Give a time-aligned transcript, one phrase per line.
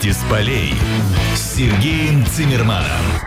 [0.00, 0.74] Новости с полей
[1.34, 3.19] с Сергеем Цимерманом.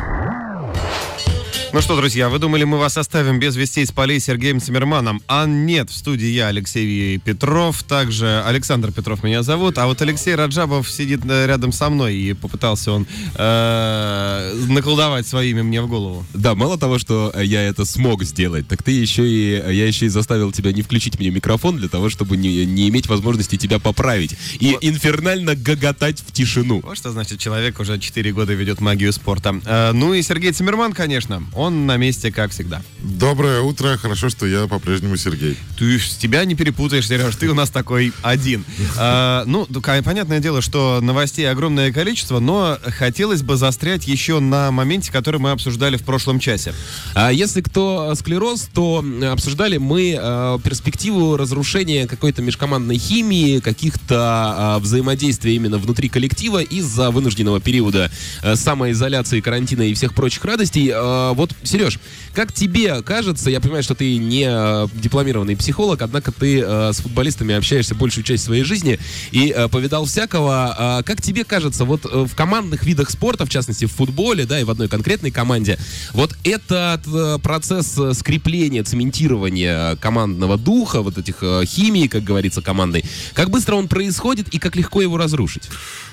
[1.74, 5.24] Ну что, друзья, вы думали, мы вас оставим без вестей с полей Сергеем Цимерманом?
[5.28, 10.36] А нет, в студии я, Алексей Петров, также Александр Петров меня зовут, а вот Алексей
[10.36, 16.24] Раджабов сидит э, рядом со мной, и попытался он э, наколдовать своими мне в голову.
[16.36, 20.10] Да, мало того, что я это смог сделать, так ты еще и, я еще и
[20.10, 24.36] заставил тебя не включить мне микрофон для того, чтобы не, не иметь возможности тебя поправить
[24.60, 24.84] и вот.
[24.84, 26.82] инфернально гоготать в тишину.
[26.84, 29.60] Вот что значит человек уже 4 года ведет магию спорта.
[29.66, 32.82] Э, ну и Сергей Цимерман, конечно, он на месте, как всегда.
[33.00, 33.98] Доброе утро.
[33.98, 35.58] Хорошо, что я по-прежнему Сергей.
[35.78, 37.36] Ты с тебя не перепутаешь, Сереж.
[37.36, 38.66] Ты у нас такой один.
[38.98, 45.12] А, ну, понятное дело, что новостей огромное количество, но хотелось бы застрять еще на моменте,
[45.12, 46.74] который мы обсуждали в прошлом часе.
[47.14, 54.82] А если кто склероз, то обсуждали мы э, перспективу разрушения какой-то межкомандной химии, каких-то э,
[54.82, 60.92] взаимодействий именно внутри коллектива из-за вынужденного периода э, самоизоляции, карантина и всех прочих радостей.
[60.94, 62.00] Э, вот, Сереж,
[62.34, 66.98] как тебе кажется, я понимаю, что ты не э, дипломированный психолог, однако ты э, с
[66.98, 69.00] футболистами общаешься большую часть своей жизни
[69.32, 71.00] и э, повидал всякого.
[71.00, 74.64] Э, как тебе кажется, вот в командных видах спорта, в частности в футболе, да, и
[74.64, 75.78] в одной конкретной команде,
[76.14, 83.76] вот этот процесс скрепления, цементирования командного духа, вот этих химии, как говорится, командой, как быстро
[83.76, 85.70] он происходит и как легко его разрушить?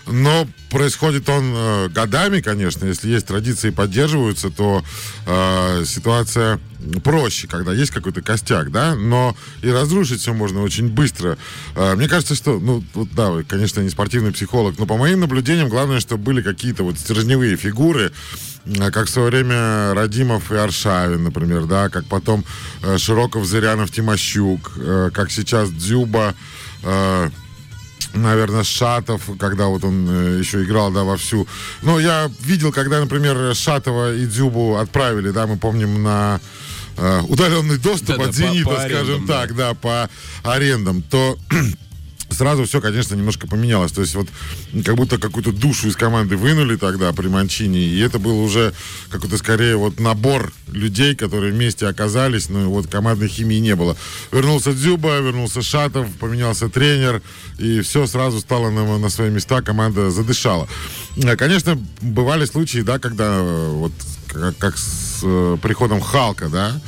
[0.07, 2.85] Но происходит он годами, конечно.
[2.85, 4.83] Если есть традиции поддерживаются, то
[5.27, 6.10] э, ситуация
[7.03, 11.37] проще, когда есть какой-то костяк, да, но и разрушить все можно очень быстро.
[11.75, 15.21] Э, мне кажется, что, ну, вот, да, вы, конечно, не спортивный психолог, но по моим
[15.21, 18.13] наблюдениям главное, чтобы были какие-то вот стержневые фигуры,
[18.65, 22.45] э, как в свое время Радимов и Аршавин, например, да, как потом
[22.83, 26.35] э, Широков, Зырянов, Тимощук, э, как сейчас Дзюба,
[26.83, 27.31] э,
[28.15, 31.47] наверное, Шатов, когда вот он э, еще играл, да, вовсю.
[31.83, 36.41] Но я видел, когда, например, Шатова и Дзюбу отправили, да, мы помним, на
[36.97, 39.69] э, удаленный доступ да, от да, «Зенита», по, по скажем арендам, так, да.
[39.69, 40.11] да, по
[40.43, 41.39] арендам, то
[42.31, 43.93] сразу все, конечно, немножко поменялось.
[43.93, 44.29] То есть вот
[44.85, 48.73] как будто какую-то душу из команды вынули тогда при Манчине, и это был уже
[49.11, 53.97] какой-то скорее вот набор людей, которые вместе оказались, но вот командной химии не было.
[54.33, 57.23] Вернулся Дзюба, вернулся Шатов, поменялся тренер,
[57.59, 60.69] и все сразу стало на, на свои места, команда задышала.
[61.17, 63.93] Э, конечно, бывали случаи, да, когда э, вот
[64.29, 66.81] как, как с э, приходом Халка, да,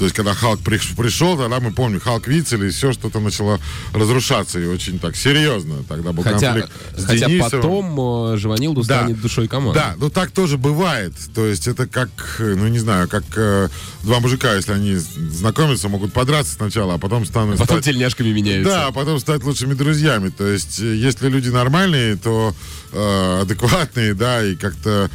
[0.00, 3.60] то есть, когда Халк пришел, тогда мы помним, Халк Вицель, и все что-то начало
[3.92, 5.84] разрушаться, и очень так серьезно.
[5.86, 7.50] Тогда был хотя, конфликт с Хотя Денисовым.
[7.50, 9.78] потом э, Живанилду да, станет душой команды.
[9.78, 11.12] Да, ну так тоже бывает.
[11.34, 13.68] То есть, это как, ну не знаю, как э,
[14.02, 17.56] два мужика, если они знакомятся, могут подраться сначала, а потом станут...
[17.56, 18.72] А потом стать, тельняшками меняются.
[18.72, 20.30] Да, а потом стать лучшими друзьями.
[20.30, 22.54] То есть, если люди нормальные, то
[22.92, 25.10] э, адекватные, да, и как-то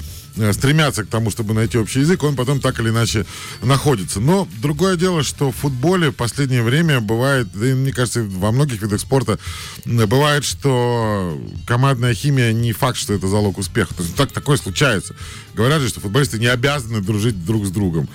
[0.54, 3.26] стремятся к тому, чтобы найти общий язык, он потом так или иначе
[3.62, 4.20] находится.
[4.20, 8.82] Но другое дело, что в футболе в последнее время бывает, да мне кажется, во многих
[8.82, 9.40] видах спорта
[9.86, 13.94] бывает, что командная химия не факт, что это залог успеха.
[13.94, 15.16] То есть так такое случается.
[15.54, 18.10] Говорят же, что футболисты не обязаны дружить друг с другом.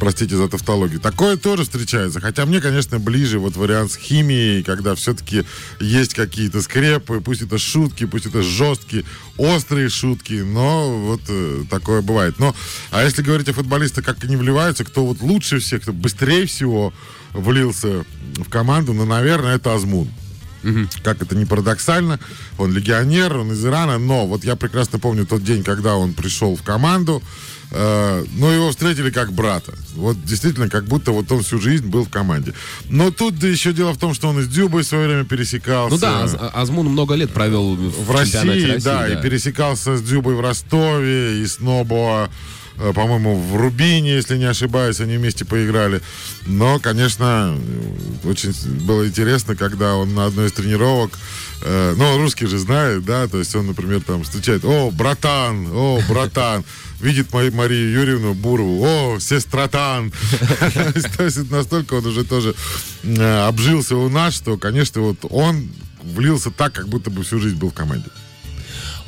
[0.00, 0.98] Простите за тавтологию.
[0.98, 2.20] Такое тоже встречается.
[2.20, 5.44] Хотя мне, конечно, ближе вот вариант с химией, когда все-таки
[5.78, 9.04] есть какие-то скрепы, пусть это шутки, пусть это жесткие,
[9.36, 12.40] острые шутки, но вот э, такое бывает.
[12.40, 12.56] Но,
[12.90, 16.92] а если говорить о футболистах, как они вливаются, кто вот лучше всех, кто быстрее всего
[17.32, 18.04] влился
[18.36, 20.08] в команду, ну, наверное, это Азмун.
[20.64, 20.88] Угу.
[21.02, 22.18] Как это не парадоксально,
[22.58, 26.56] он легионер, он из Ирана, но вот я прекрасно помню тот день, когда он пришел
[26.56, 27.22] в команду,
[27.70, 29.72] э, но его встретили как брата.
[29.94, 32.54] Вот действительно, как будто вот он всю жизнь был в команде.
[32.88, 35.94] Но тут да, еще дело в том, что он из Дюбой в свое время пересекался.
[35.94, 39.96] Ну да, Аз Азмун много лет провел в, в России, России да, да, и пересекался
[39.96, 42.30] с Дюбой в Ростове, и с Нобо
[42.78, 46.00] по-моему, в Рубине, если не ошибаюсь, они вместе поиграли.
[46.46, 47.58] Но, конечно,
[48.24, 48.52] очень
[48.84, 51.12] было интересно, когда он на одной из тренировок,
[51.62, 56.00] э, ну, русский же знает, да, то есть он, например, там встречает, о, братан, о,
[56.08, 56.64] братан,
[57.00, 60.12] видит Марию Юрьевну Бурову, о, сестратан.
[61.16, 62.54] То есть настолько он уже тоже
[63.02, 65.68] э, обжился у нас, что, конечно, вот он
[66.02, 68.08] влился так, как будто бы всю жизнь был в команде.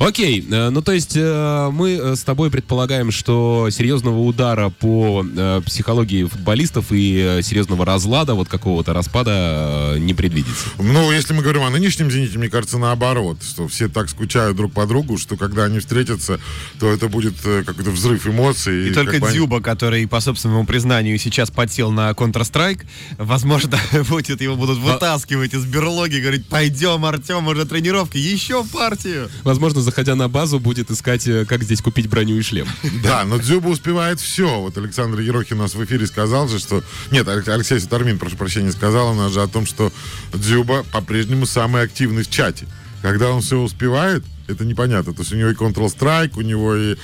[0.01, 5.23] Окей, э, ну то есть э, мы э, с тобой предполагаем, что серьезного удара по
[5.65, 10.69] психологии футболистов и серьезного разлада, вот какого-то распада не предвидится.
[10.79, 14.73] Ну, если мы говорим о нынешнем «Зените», мне кажется, наоборот, что все так скучают друг
[14.73, 16.39] по другу, что когда они встретятся,
[16.79, 18.87] то это будет какой-то взрыв эмоций.
[18.87, 19.63] И, и только Дзюба, они...
[19.63, 22.85] который, по собственному признанию, сейчас подсел на Counter-Strike,
[23.17, 23.77] возможно,
[24.09, 29.29] будет его будут вытаскивать из берлоги, говорить, пойдем, Артем, уже тренировки, еще партию.
[29.43, 32.67] Возможно, заходя на базу, будет искать, э, как здесь купить броню и шлем.
[33.03, 34.59] Да, но Дзюба успевает все.
[34.61, 36.81] Вот Александр Ерохин у нас в эфире сказал же, что...
[37.11, 39.91] Нет, Алекс- Алексей Сутармин, прошу прощения, сказал у нас же о том, что
[40.33, 42.67] Дзюба по-прежнему самый активный в чате.
[43.01, 45.13] Когда он все успевает, это непонятно.
[45.13, 46.95] То есть у него и Counter-Strike, у него и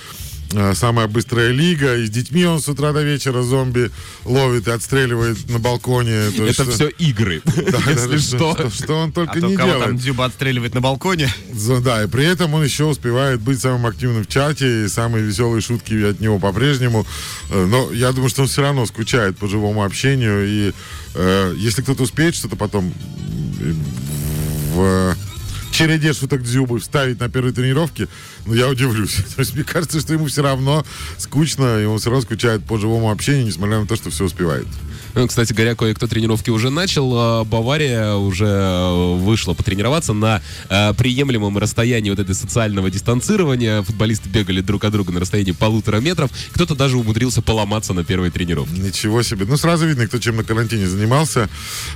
[0.76, 3.92] самая быстрая лига, и с детьми он с утра до вечера зомби
[4.26, 6.32] ловит и отстреливает на балконе.
[6.36, 8.56] То Это все игры, да, если да, что.
[8.56, 8.70] что.
[8.70, 9.86] Что он А только то не кого делает.
[9.88, 11.30] там Дзюба отстреливает на балконе.
[11.82, 15.62] Да, и при этом он еще успевает быть самым активным в чате, и самые веселые
[15.62, 17.06] шутки от него по-прежнему.
[17.50, 20.74] Э, Но я думаю, что он все равно скучает по живому общению, и
[21.16, 22.94] э, если кто-то успеет что-то потом
[24.74, 25.16] в
[25.72, 28.08] череде шуток Дзюбы вставить на первой тренировке,
[28.48, 29.16] ну, я удивлюсь.
[29.36, 30.86] То есть мне кажется, что ему все равно
[31.18, 34.68] скучно, и он все равно скучает по живому общению, несмотря на то, что все успевает.
[35.14, 37.12] Ну, Кстати говоря, кое-кто тренировки уже начал.
[37.16, 43.82] А, Бавария уже э, вышла потренироваться на э, приемлемом расстоянии вот этой социального дистанцирования.
[43.82, 46.32] Футболисты бегали друг от друга на расстоянии полутора метров.
[46.54, 48.80] Кто-то даже умудрился поломаться на первой тренировке.
[48.80, 49.46] Ничего себе.
[49.46, 51.50] Ну, сразу видно, кто чем на карантине занимался.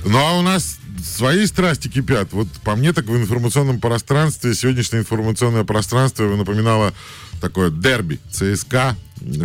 [0.04, 2.32] Ну, а у нас свои страсти кипят.
[2.32, 6.92] Вот по мне, так в информационном пространстве, сегодняшнее информационное пространство напоминало
[7.40, 8.20] такое дерби.
[8.30, 8.96] ЦСКА,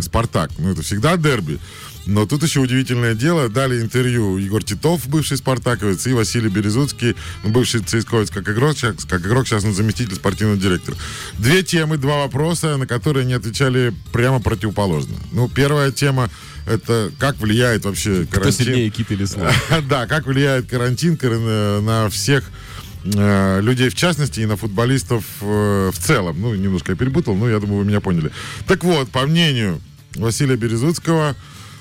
[0.02, 0.50] Спартак.
[0.58, 1.58] Ну, это всегда дерби.
[2.06, 3.48] Но тут еще удивительное дело.
[3.50, 7.14] Дали интервью Егор Титов, бывший спартаковец, и Василий Березуцкий,
[7.44, 10.96] бывший ЦСКАовец как игрок, сейчас, как игрок, сейчас он заместитель спортивного директора.
[11.38, 15.16] Две темы, два вопроса, на которые они отвечали прямо противоположно.
[15.32, 16.30] Ну, первая тема
[16.66, 18.66] это как влияет вообще Кто карантин.
[18.66, 19.48] сильнее, кит или слон?
[19.88, 22.44] Да, как влияет карантин кар- на на всех
[23.04, 26.40] э, людей в частности и на футболистов э, в целом.
[26.40, 28.30] Ну, немножко я перепутал, но я думаю, вы меня поняли.
[28.66, 29.80] Так вот, по мнению
[30.14, 31.36] Василия Березуцкого,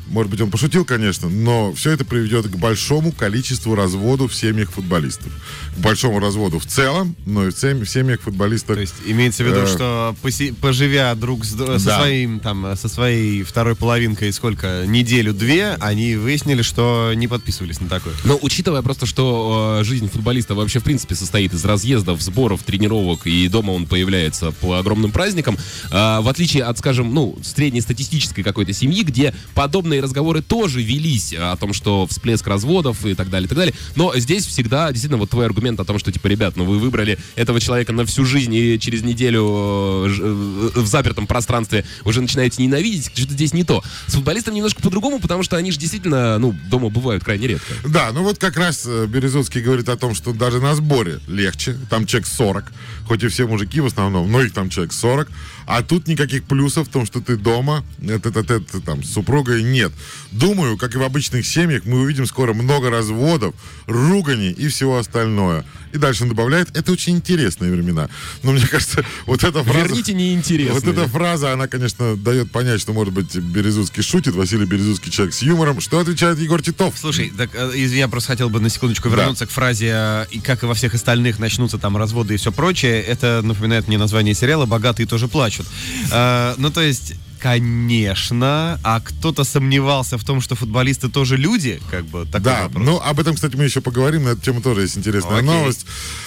[0.09, 4.71] может быть, он пошутил, конечно, но все это приведет к большому количеству разводов в семьях
[4.71, 5.31] футболистов.
[5.75, 8.75] К большому разводу в целом, но и в сем- в семьях футболистов.
[8.75, 9.68] То есть имеется в виду, Э.
[9.68, 12.00] что поси- поживя друг с, д- со Да.
[12.00, 18.13] своим там со своей второй половинкой сколько неделю-две, они выяснили, что не подписывались на такое.
[18.24, 23.27] Но учитывая просто, что э, жизнь футболиста вообще в принципе состоит из разъездов, сборов, тренировок,
[23.27, 25.57] и дома он появляется по огромным праздникам,
[25.92, 31.55] э, в отличие от, скажем, ну, среднестатистической какой-то семьи, где подобные разговоры тоже велись о
[31.57, 33.73] том, что всплеск разводов и так далее, и так далее.
[33.95, 37.17] Но здесь всегда действительно вот твой аргумент о том, что, типа, ребят, ну вы выбрали
[37.35, 42.61] этого человека на всю жизнь и через неделю э, э, в запертом пространстве уже начинаете
[42.61, 43.83] ненавидеть, что-то здесь не то.
[44.07, 47.73] С футболистом немножко по-другому, потому что они же действительно, ну, дома бывают крайне редко.
[47.85, 51.77] Да, ну вот как раз э, Березовский говорит о том, что даже на сборе легче.
[51.89, 52.71] Там человек 40,
[53.07, 55.29] хоть и все мужики в основном, но их там человек 40.
[55.67, 59.63] А тут никаких плюсов в том, что ты дома, это, это, это, там, с супругой
[59.63, 59.86] нет.
[60.31, 63.55] Думаю, как и в обычных семьях, мы увидим скоро много разводов,
[63.85, 65.65] руганий и всего остальное.
[65.93, 68.09] И дальше он добавляет, это очень интересные времена.
[68.43, 69.79] Но мне кажется, вот эта фраза...
[69.87, 70.73] Верните неинтересные.
[70.73, 75.33] Вот эта фраза, она, конечно, дает понять, что, может быть, Березуцкий шутит, Василий Березуцкий человек
[75.33, 75.79] с юмором.
[75.79, 76.95] Что отвечает Егор Титов?
[76.97, 80.63] Слушай, так э, я просто хотел бы на секундочку вернуться к фразе э, «И как
[80.63, 83.01] и во всех остальных начнутся там разводы и все прочее».
[83.01, 85.65] Это напоминает мне название сериала «Богатые тоже плачут».
[86.11, 87.13] Э, Ну, то есть...
[87.39, 92.83] Конечно, а кто-то сомневался в том, что футболисты тоже люди, как бы такой Да, вопрос.
[92.85, 95.49] ну об этом, кстати, мы еще поговорим, на эту тему тоже есть интересная Окей.
[95.49, 95.85] новость.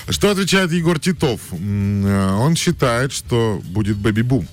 [0.09, 1.41] Что отвечает Егор Титов?
[1.53, 4.47] Э, Он считает, что будет бэби-бум.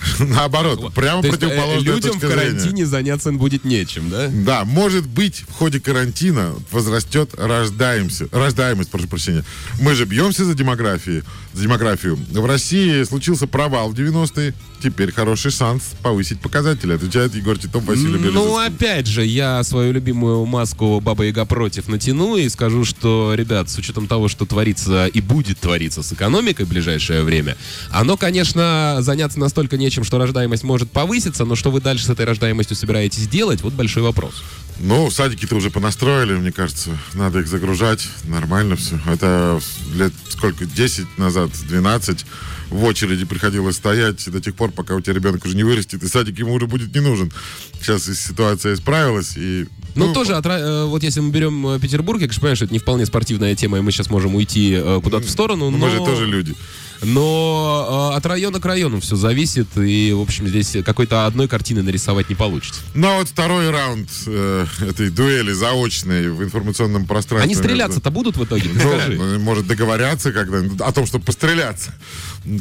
[0.18, 2.34] Наоборот, прямо То есть, э, людям в точка зрения.
[2.34, 4.28] карантине заняться будет нечем, да?
[4.32, 9.44] Да, может быть, в ходе карантина возрастет рождаемся, рождаемость, прошу прощения.
[9.80, 12.16] Мы же бьемся за демографию, за демографию.
[12.30, 14.54] В России случился провал в 90-е.
[14.82, 18.66] Теперь хороший шанс повысить показатели, отвечает Егор Титов, Василий Ну, Березовский.
[18.66, 23.76] опять же, я свою любимую маску Баба Яга против натяну и скажу, что, ребят, с
[23.76, 27.56] учетом того, что творится и будет твориться с экономикой в ближайшее время,
[27.90, 32.24] оно, конечно, заняться настолько нечем, что рождаемость может повыситься, но что вы дальше с этой
[32.24, 34.42] рождаемостью собираетесь делать, вот большой вопрос.
[34.82, 36.90] Ну, садики-то уже понастроили, мне кажется.
[37.12, 38.08] Надо их загружать.
[38.24, 38.98] Нормально все.
[39.06, 39.60] Это
[39.94, 40.64] лет сколько?
[40.64, 42.26] 10 назад, 12
[42.70, 46.08] в очереди приходилось стоять до тех пор, пока у тебя ребенок уже не вырастет, и
[46.08, 47.32] садик ему уже будет не нужен.
[47.80, 49.66] Сейчас ситуация исправилась, и...
[49.96, 52.74] Ну, тоже, отра- э, вот если мы берем э, Петербург, я, конечно, понимаю, что это
[52.74, 55.78] не вполне спортивная тема, и мы сейчас можем уйти э, куда-то в сторону, но...
[55.78, 56.54] Мы же тоже люди.
[57.02, 61.82] Но э, от района к району все зависит, и, в общем, здесь какой-то одной картины
[61.82, 62.80] нарисовать не получится.
[62.94, 67.44] Ну, а вот второй раунд э, этой дуэли заочной в информационном пространстве.
[67.44, 68.70] Они стреляться-то будут в итоге?
[68.72, 71.94] Ну, ну, может договорятся когда о том, чтобы постреляться.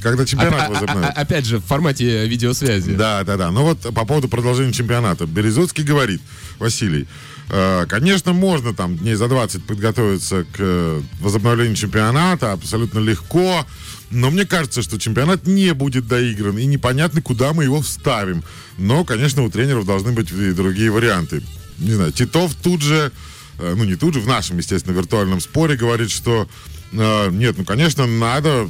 [0.01, 1.13] Когда чемпионат а- а- возобновят.
[1.17, 2.91] а- Опять же, в формате видеосвязи.
[2.91, 3.51] Да, да, да.
[3.51, 5.25] Ну вот по поводу продолжения чемпионата.
[5.25, 6.21] Березовский говорит,
[6.59, 7.07] Василий,
[7.49, 13.65] Э, Конечно, можно там дней за 20 подготовиться к э, возобновлению чемпионата абсолютно легко.
[14.11, 18.43] Но мне кажется, что чемпионат не будет доигран, и непонятно, куда мы его вставим.
[18.77, 21.43] Но, конечно, у тренеров должны быть и другие варианты.
[21.77, 23.11] Не знаю, Титов тут же,
[23.59, 26.49] э, ну не тут же, в нашем, естественно, виртуальном споре говорит, что
[26.91, 28.67] э, нет, ну, конечно, надо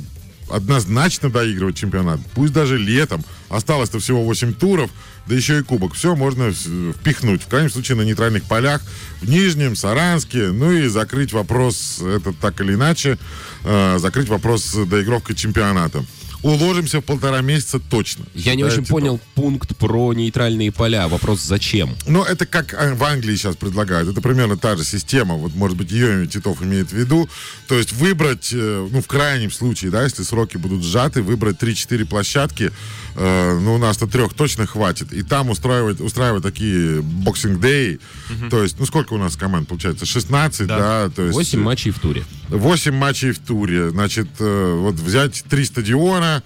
[0.49, 2.19] однозначно доигрывать чемпионат.
[2.33, 3.23] Пусть даже летом.
[3.49, 4.89] Осталось-то всего 8 туров,
[5.27, 5.93] да еще и кубок.
[5.93, 7.43] Все можно впихнуть.
[7.43, 8.81] В крайнем случае на нейтральных полях.
[9.21, 10.51] В Нижнем, Саранске.
[10.51, 13.17] Ну и закрыть вопрос, это так или иначе,
[13.63, 16.05] э, закрыть вопрос доигровкой чемпионата.
[16.41, 18.25] Уложимся в полтора месяца точно.
[18.34, 21.08] Я не очень понял пункт про нейтральные поля.
[21.08, 21.96] Вопрос зачем?
[22.08, 24.10] Ну, это как а, в Англии сейчас предлагают.
[24.10, 25.36] Это примерно та же система.
[25.36, 27.29] Вот, может быть, ее Титов имеет в виду.
[27.67, 32.05] То есть выбрать, э, ну, в крайнем случае, да, если сроки будут сжаты, выбрать 3-4
[32.05, 32.72] площадки.
[33.19, 35.13] Э, ну, у нас-то трех точно хватит.
[35.13, 37.99] И там устраивать, устраивать такие боксинг-дэй.
[38.49, 40.05] То есть, ну, сколько у нас команд получается?
[40.05, 41.09] 16, да?
[41.09, 42.23] то есть, 8 матчей в туре.
[42.47, 43.89] 8 матчей в туре.
[43.89, 46.43] Значит, э, вот взять три стадиона,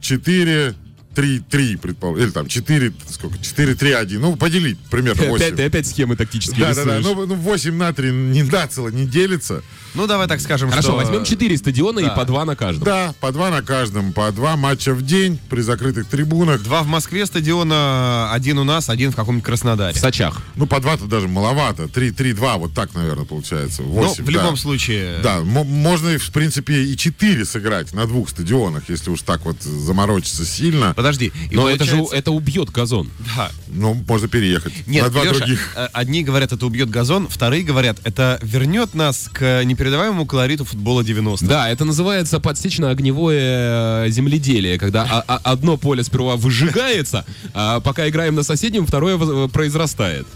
[0.00, 0.74] 4,
[1.16, 2.22] 3, 3, предположим.
[2.24, 3.38] Или там 4, сколько?
[3.42, 4.20] 4, 3, 1.
[4.20, 5.34] Ну, поделить примерно 8.
[5.46, 6.98] Опять, ты опять схемы тактические Да, да, да.
[6.98, 7.16] рисуешь.
[7.16, 9.62] Ну, ну, 8 на 3 не нацело, не делится.
[9.94, 10.96] Ну, давай так скажем, Хорошо, что...
[10.96, 12.06] возьмем 4 стадиона Да.
[12.08, 12.84] и по 2 на каждом.
[12.84, 16.62] Да, по два на каждом, по два матча в день при закрытых трибунах.
[16.62, 19.94] Два в Москве стадиона, один у нас, один в каком-нибудь Краснодаре.
[19.94, 20.42] В Сочах.
[20.54, 21.88] Ну, по два-то даже маловато.
[21.88, 23.82] 3, 3, 2, вот так, наверное, получается.
[23.82, 25.20] 8, ну, в любом случае...
[25.22, 29.62] Да, мо- можно, в принципе, и 4 сыграть на двух стадионах, если уж так вот
[29.62, 30.92] заморочиться сильно.
[31.06, 31.32] Подожди.
[31.50, 33.10] и Но это же это убьет газон.
[33.36, 33.50] Да.
[33.68, 35.72] Ну, можно переехать Нет, на два Лёша, других.
[35.76, 41.02] э, одни говорят, это убьет газон, вторые говорят, это вернет нас к непередаваемому колориту футбола
[41.02, 41.46] 90-х.
[41.46, 48.08] Да, это называется подсечно-огневое э, земледелие, когда а- а- одно поле сперва выжигается, а пока
[48.08, 50.26] играем на соседнем, второе воз- произрастает.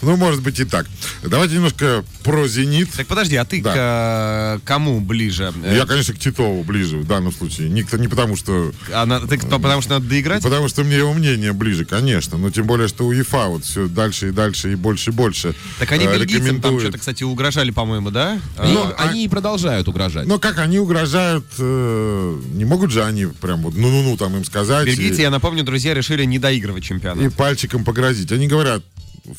[0.00, 0.86] Ну, может быть и так.
[1.24, 2.90] Давайте немножко про «Зенит».
[2.92, 3.72] Так подожди, а ты Да.
[3.72, 5.52] к э, кому ближе?
[5.64, 7.68] Э, Я, конечно, к Титову ближе в данном случае.
[7.84, 8.72] К- не потому, что...
[8.94, 10.42] а на- ты к- потому что надо доиграть?
[10.42, 12.38] Потому что мне его мнение ближе, конечно.
[12.38, 15.90] Но тем более, что УЕФА вот все дальше и дальше и больше и больше Так
[15.90, 18.36] они э, бельгийцам там что-то, кстати, угрожали, по-моему, да?
[18.64, 20.26] И Ну, а- они и продолжают угрожать.
[20.26, 24.86] Но как они угрожают, э, не могут же они прям вот ну-ну-ну там им сказать
[24.86, 27.24] Бельгийцы, и, я напомню, друзья, решили не доигрывать чемпионат.
[27.24, 28.30] и пальчиком погрозить.
[28.32, 28.82] Они говорят,
[29.26, 29.36] «Ф-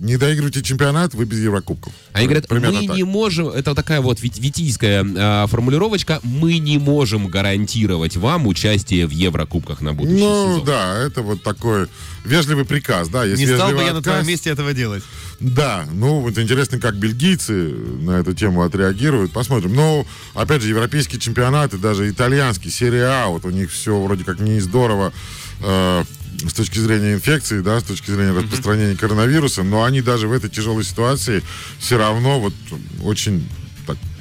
[0.00, 1.92] не доигрывайте чемпионат, вы без Еврокубков.
[2.12, 2.96] Они говорят, Примерно мы так.
[2.96, 9.06] не можем, это такая вот вит- витийская а, формулировочка, мы не можем гарантировать вам участие
[9.06, 10.64] в Еврокубках на будущий Ну сезон.
[10.64, 11.86] да, это вот такой
[12.24, 13.24] вежливый приказ, да.
[13.24, 14.04] Есть Не стал бы я на отказ.
[14.04, 15.02] твоем месте этого делать.
[15.40, 19.32] Да, ну вот интересно, как бельгийцы на эту тему отреагируют.
[19.32, 19.72] Посмотрим.
[19.74, 24.40] Но, опять же, европейские чемпионаты, даже итальянский, серия А, вот у них все вроде как
[24.40, 25.12] не здорово
[25.60, 26.04] э,
[26.46, 30.48] с точки зрения инфекции, да, с точки зрения распространения коронавируса, но они даже в этой
[30.48, 31.42] тяжелой ситуации
[31.78, 32.54] все равно вот
[33.02, 33.48] очень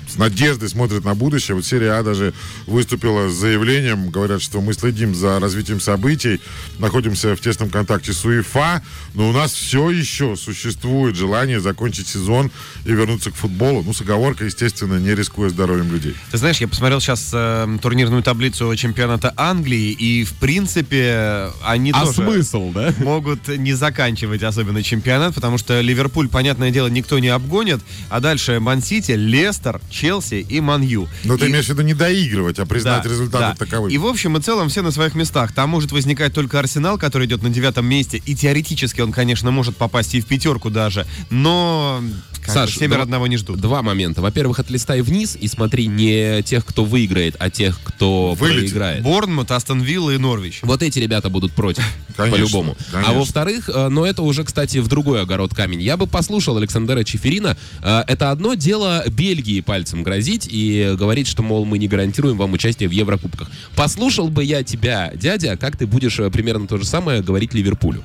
[0.08, 1.56] с надеждой смотрят на будущее.
[1.56, 2.34] Вот серия А даже
[2.66, 6.40] выступила с заявлением, говорят, что мы следим за развитием событий,
[6.80, 8.84] находимся в тесном контакте с УЕФА,
[9.14, 12.52] но у нас все еще существует желание закончить сезон
[12.86, 13.84] и вернуться к футболу.
[13.84, 16.16] Ну, с оговоркой, естественно, не рискуя здоровьем людей.
[16.32, 22.06] Ты знаешь, я посмотрел сейчас э, турнирную таблицу чемпионата Англии, и, в принципе, они А
[22.06, 22.94] тоже смысл, да?
[23.00, 28.60] могут не заканчивать особенно чемпионат, потому что Ливерпуль, понятное дело, никто не обгонит, а дальше
[28.60, 31.08] Ман-Сити, Лестер, Челси и Ман-Ю.
[31.24, 33.66] Но ты И- имеешь в виду не доигрывать, а признать Да, результаты да.
[33.66, 33.92] таковыми.
[33.92, 35.54] И в общем и целом все на своих местах.
[35.54, 38.22] Там может возникать только Арсенал, который идет на девятом месте.
[38.26, 41.08] И теоретически он, конечно, может попасть и в пятерку даже.
[41.32, 42.02] Но
[42.48, 43.60] Саш, семеро два- одного не ждут.
[43.60, 44.22] Два момента.
[44.22, 48.60] Во-первых, отлистай вниз и смотри не тех, кто выиграет, а тех, кто Вылетит.
[48.72, 49.04] проиграет.
[49.04, 50.60] Борнмут, Астон Вилла и Норвич.
[50.64, 51.84] Вот эти ребята будут против,
[52.18, 52.76] по-любому.
[52.94, 55.82] А во-вторых, э, но это уже, кстати, в другой огород камень.
[55.82, 57.58] Я бы послушал Александра Чеферина.
[57.84, 62.54] Э, Это одно дело Бельгии пальцем грозить и говорить, что, мол, мы не гарантируем вам
[62.54, 63.50] участие в Еврокубках.
[63.76, 68.04] Послушал бы я тебя, дядя, как ты будешь э, примерно то же самое говорить Ливерпулю.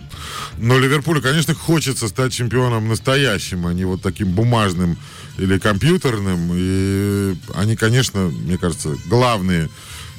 [0.58, 4.96] Но Ливерпулю, конечно, хочется стать чемпионом настоящим, а не вот таким бумажным
[5.38, 6.50] или компьютерным.
[6.54, 9.68] И они, конечно, мне кажется, главные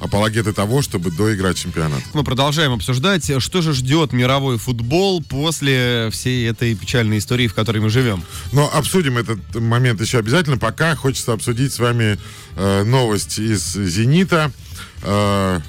[0.04, 2.02] апологеты того, чтобы доиграть чемпионат.
[2.14, 7.80] Мы продолжаем обсуждать, что же ждет мировой футбол после всей этой печальной истории, в которой
[7.80, 8.22] мы живем.
[8.52, 10.58] Но обсудим этот момент еще обязательно.
[10.58, 12.20] Пока хочется обсудить с вами
[12.58, 14.52] э, новость из «Зенита».
[15.04, 15.62] Э,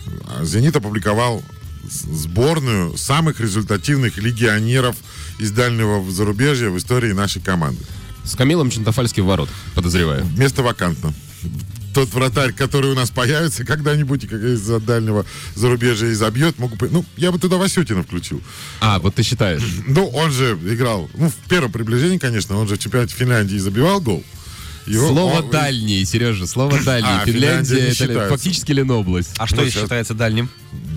[0.43, 1.43] «Зенит» опубликовал
[1.85, 4.97] сборную самых результативных легионеров
[5.39, 7.85] из дальнего зарубежья в истории нашей команды.
[8.25, 10.27] С Камилом Чентофальским в ворот, подозреваю.
[10.37, 11.13] Место вакантно.
[11.95, 16.77] тот вратарь, который у нас появится когда-нибудь, как из-за дальнего зарубежья и забьет, могу...
[16.91, 18.43] Ну, я бы туда Васютина включил.
[18.81, 19.63] А, вот ты считаешь.
[19.87, 24.01] Ну, он же играл, ну, в первом приближении, конечно, он же в чемпионате Финляндии забивал
[24.01, 24.25] гол.
[24.87, 27.09] Его- Слово он- дальний, Сережа, слово дальний.
[27.11, 29.31] А, Финляндия это фактически Ленобласть.
[29.39, 30.51] А что Ну, сейчас- считается дальним?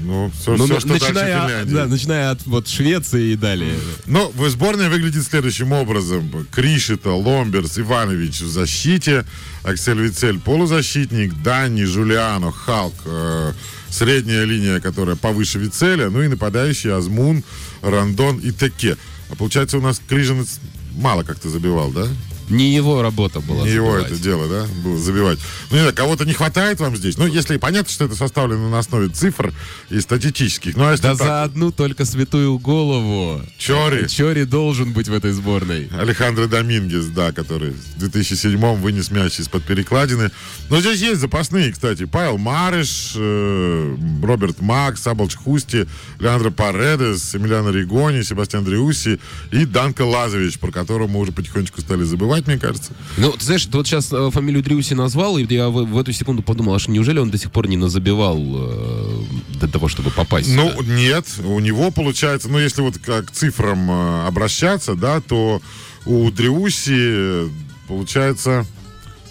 [0.03, 1.73] Ну, все, Ну, что начиная, дальше Финляндии.
[1.73, 3.73] да, начиная от вот Швеции и далее.
[4.05, 6.47] Но в сборная выглядит следующим образом.
[6.51, 9.25] Кришита, Ломберс, Иванович в защите,
[9.63, 13.53] Аксель Вицель полузащитник, Дани, Жулиано, Халк, э,
[13.89, 17.43] средняя линия, которая повыше Вицеля, ну и нападающие Азмун,
[17.81, 18.97] Рандон и Теке.
[19.29, 20.59] А получается у нас Крижинец
[20.95, 22.07] мало как-то забивал, да?
[22.49, 23.65] Не его работа была.
[23.65, 24.11] Не его забивать.
[24.11, 25.39] это дело, да, было забивать.
[25.69, 27.17] Ну, не знаю, кого-то не хватает вам здесь.
[27.17, 29.53] Ну, если понятно, что это составлено на основе цифр
[29.89, 30.75] и статистических.
[30.75, 33.41] Ну, а если Да так, за одну только святую голову.
[33.57, 34.07] Чори.
[34.07, 35.89] Чори должен быть в этой сборной.
[35.97, 40.31] Алехандро Домингес, да, который в 2007-м вынес мяч из-под перекладины.
[40.69, 42.05] Но здесь есть запасные, кстати.
[42.05, 45.87] Павел Марыш, э, Роберт Макс, Сабалч Хусти,
[46.19, 49.19] Леандро Паредес, Эмилиано Ригони, Себастьян Дриуси
[49.51, 52.91] и Данко Лазович, про которого мы уже потихонечку стали забывать, мне кажется.
[53.17, 56.11] Ну, ты знаешь, ты вот сейчас э, фамилию Дрюси назвал, и я в, в эту
[56.13, 59.23] секунду подумал, аж неужели он до сих пор не назабивал э,
[59.59, 60.93] до того, чтобы попасть Ну, сюда?
[60.93, 65.61] нет, у него получается, ну, если вот к, к цифрам э, обращаться, да, то
[66.05, 67.49] у Дриуси э,
[67.87, 68.65] получается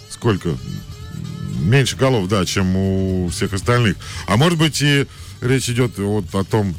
[0.09, 0.49] сколько?
[1.63, 3.95] Меньше голов, да, чем у всех остальных.
[4.27, 5.05] А может быть и
[5.41, 6.73] речь идет вот о том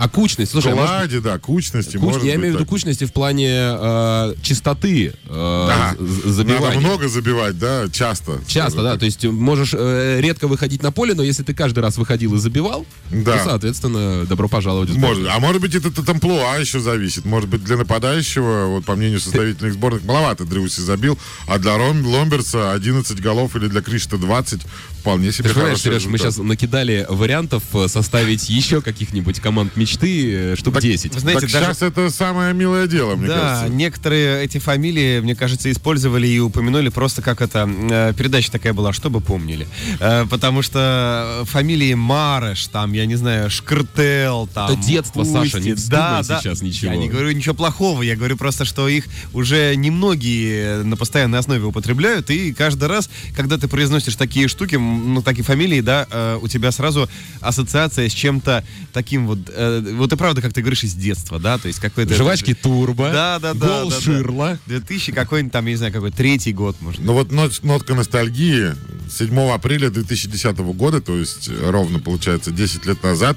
[0.00, 1.98] А кучность, слушай, а может да, кучности.
[1.98, 2.68] Куч- может я имею в виду так.
[2.68, 5.94] кучности в плане э, чистоты э, Да.
[6.24, 6.68] забивания.
[6.76, 8.40] Надо много забивать, да, часто.
[8.46, 8.96] Часто, да.
[8.96, 12.38] То есть можешь э, редко выходить на поле, но если ты каждый раз выходил и
[12.38, 13.36] забивал, Да.
[13.36, 14.88] то, соответственно, добро пожаловать.
[14.96, 17.26] Может, а может быть, это от амплуа еще зависит.
[17.26, 22.06] Может быть, для нападающего, вот по мнению составительных сборных, маловато Дрюси забил, а для Ром-
[22.06, 24.62] Ломберса 11 голов или для Кришта 20
[25.00, 29.89] вполне себе Ты понимаешь, Сереж, мы сейчас накидали вариантов э, составить еще каких-нибудь команд мечты,
[29.98, 31.14] э, штук 10.
[31.14, 31.66] Вы знаете, так даже...
[31.66, 33.68] сейчас это самое милое дело, мне да, кажется.
[33.68, 38.92] некоторые эти фамилии, мне кажется, использовали и упомянули просто как это э, передача такая была,
[38.92, 39.66] чтобы помнили,
[39.98, 45.74] Э, потому что фамилии Марыш, там, я не знаю, Шкртел, там, Это детство, Саша, не
[45.74, 46.40] да, да.
[46.40, 46.92] сейчас ничего.
[46.92, 51.64] Я не говорю ничего плохого, я говорю просто, что их уже немногие на постоянной основе
[51.64, 56.48] употребляют, и каждый раз, когда ты произносишь такие штуки, ну такие фамилии, да, э, у
[56.48, 57.08] тебя сразу
[57.40, 61.58] ассоциация с чем-то таким вот, э, вот и правда, как ты говоришь, из детства, да,
[61.58, 64.00] то есть какой-то Жвачки Турбо, да, да, да, гол да.
[64.00, 64.58] Ширла.
[64.66, 67.00] 2000 какой-нибудь там, я не знаю, какой третий год, может.
[67.02, 68.74] Ну вот нот- нотка ностальгии
[69.10, 73.36] 7 апреля 2010 года, то есть э, ровно, получается, 10 лет назад,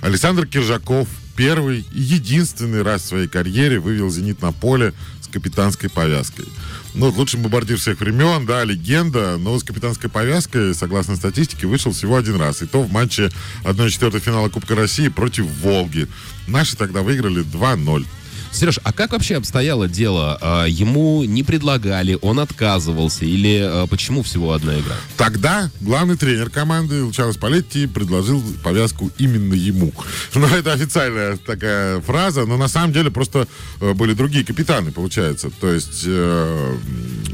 [0.00, 5.88] Александр Киржаков первый и единственный раз в своей карьере вывел «Зенит» на поле с капитанской
[5.88, 6.44] повязкой.
[6.92, 12.16] Ну, лучший бомбардир всех времен, да, легенда, но с капитанской повязкой, согласно статистике, вышел всего
[12.16, 12.62] один раз.
[12.62, 13.30] И то в матче
[13.64, 16.08] 1-4 финала Кубка России против «Волги».
[16.48, 18.04] Наши тогда выиграли 2-0.
[18.52, 20.36] Сереж, а как вообще обстояло дело?
[20.40, 24.96] А, Ему не предлагали, он отказывался или а, почему всего одна игра?
[25.16, 29.92] Тогда главный тренер команды Лучано Спалетти предложил повязку именно ему.
[30.34, 33.46] Ну, это официальная такая фраза, но на самом деле просто
[33.80, 35.50] э, были другие капитаны, получается.
[35.60, 36.76] То есть э,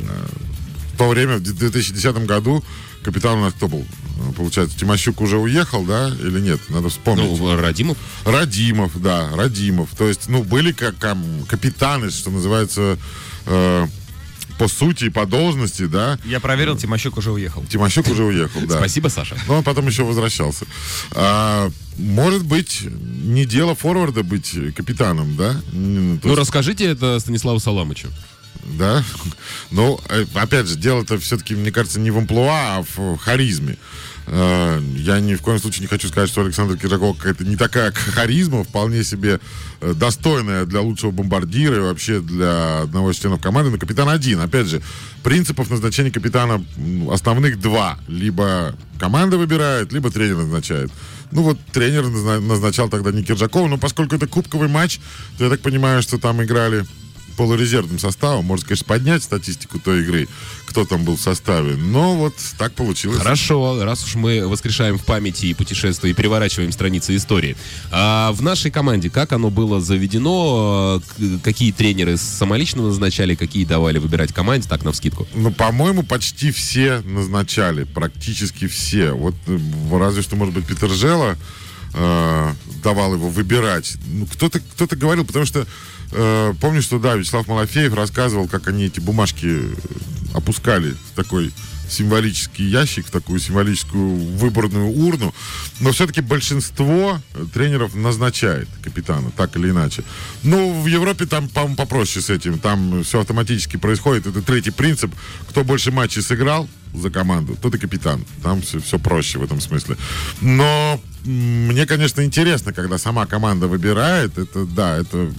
[0.09, 0.27] э,
[0.95, 2.65] в то время, в 2010 году,
[3.07, 3.87] капитан у нас кто был?
[4.37, 6.61] Получается, Тимощук уже уехал, да, или нет?
[6.69, 7.39] Надо вспомнить.
[7.39, 7.97] Ну, Радимов.
[8.25, 9.91] Радимов, да, Радимов.
[9.97, 10.97] То есть, ну, были как
[11.49, 12.99] капитаны, что называется,
[13.47, 13.87] э,
[14.59, 16.19] по сути и по должности, да.
[16.25, 17.65] Я проверил, Тимощук уже уехал.
[17.65, 18.79] Тимощук уже уехал, да.
[18.79, 19.37] Спасибо, Саша.
[19.47, 20.67] Но он потом еще возвращался.
[21.13, 25.61] А, может быть, не дело форварда быть капитаном, да?
[25.73, 28.09] Ну, расскажите это Станиславу Саламычу.
[28.65, 29.05] Да?
[29.71, 33.77] Ну, э, опять же, дело-то все-таки, мне кажется, не в амплуа, а в харизме.
[34.27, 37.93] Э, Я ни в коем случае не хочу сказать, что Александр Киржаков какая-то не такая
[37.93, 39.41] харизма, вполне себе
[39.81, 44.41] э, достойная для лучшего бомбардира и вообще для одного из членов команды, но капитан один.
[44.41, 44.83] Опять же,
[45.23, 46.65] принципов назначения капитана
[47.11, 47.99] основных два.
[48.09, 50.91] Либо команда выбирает, либо тренер назначает.
[51.33, 55.01] Ну вот тренер назна- назначал тогда не Киржакова, но поскольку это кубковый матч,
[55.39, 56.85] то я так понимаю, что там играли
[57.37, 58.45] полурезервным составом.
[58.45, 60.29] Можно, конечно, поднять статистику той игры,
[60.67, 61.77] кто там был в составе.
[61.77, 63.19] Но вот так получилось.
[63.19, 67.57] Хорошо, раз уж мы воскрешаем в памяти и путешествуем, и переворачиваем страницы истории.
[67.91, 71.01] А в нашей команде как оно было заведено?
[71.43, 75.27] Какие тренеры самолично назначали, какие давали выбирать команде, так, навскидку?
[75.35, 77.85] Ну, по-моему, почти все назначали.
[77.85, 79.13] Практически все.
[79.13, 79.35] Вот
[79.93, 81.37] разве что, может быть, Питер Жела
[81.97, 83.97] э, давал его выбирать.
[84.07, 85.67] Ну, кто-то, кто-то говорил, потому что
[86.13, 89.63] э, помню, что, да, Вячеслав Малафеев рассказывал, как они эти бумажки
[90.35, 91.53] опускали в такой
[91.89, 95.35] символический ящик, в такую символическую выборную урну.
[95.81, 97.21] Но все-таки большинство
[97.55, 100.03] тренеров назначает капитана, так или иначе.
[100.43, 102.59] Ну, в Европе там, по-моему, попроще с этим.
[102.59, 104.27] Там все автоматически происходит.
[104.27, 105.15] Это третий принцип.
[105.49, 108.25] Кто больше матчей сыграл за команду, тот и капитан.
[108.43, 109.97] Там все, все проще в этом смысле.
[110.41, 114.39] Но мне, конечно, интересно, когда сама команда выбирает.
[114.39, 115.33] Это, да, это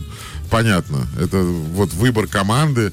[0.50, 1.08] понятно.
[1.20, 2.92] Это вот выбор команды.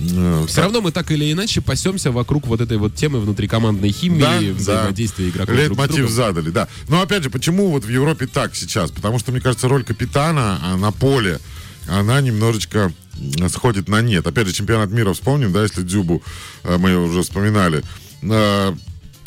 [0.00, 4.20] Э, Все равно мы так или иначе пасемся вокруг вот этой вот темы внутрикомандной химии,
[4.20, 5.30] Да, взаимодействия да.
[5.30, 6.14] игроков друг с Лейтмотив другом.
[6.14, 6.68] задали, да.
[6.88, 8.90] Но опять же, почему вот в Европе так сейчас?
[8.92, 11.40] Потому что, мне кажется, роль капитана а, на поле,
[11.88, 12.92] она немножечко
[13.40, 14.26] м, сходит на нет.
[14.26, 16.22] Опять же, чемпионат мира вспомним, да, если Дзюбу
[16.62, 17.82] э, мы уже вспоминали.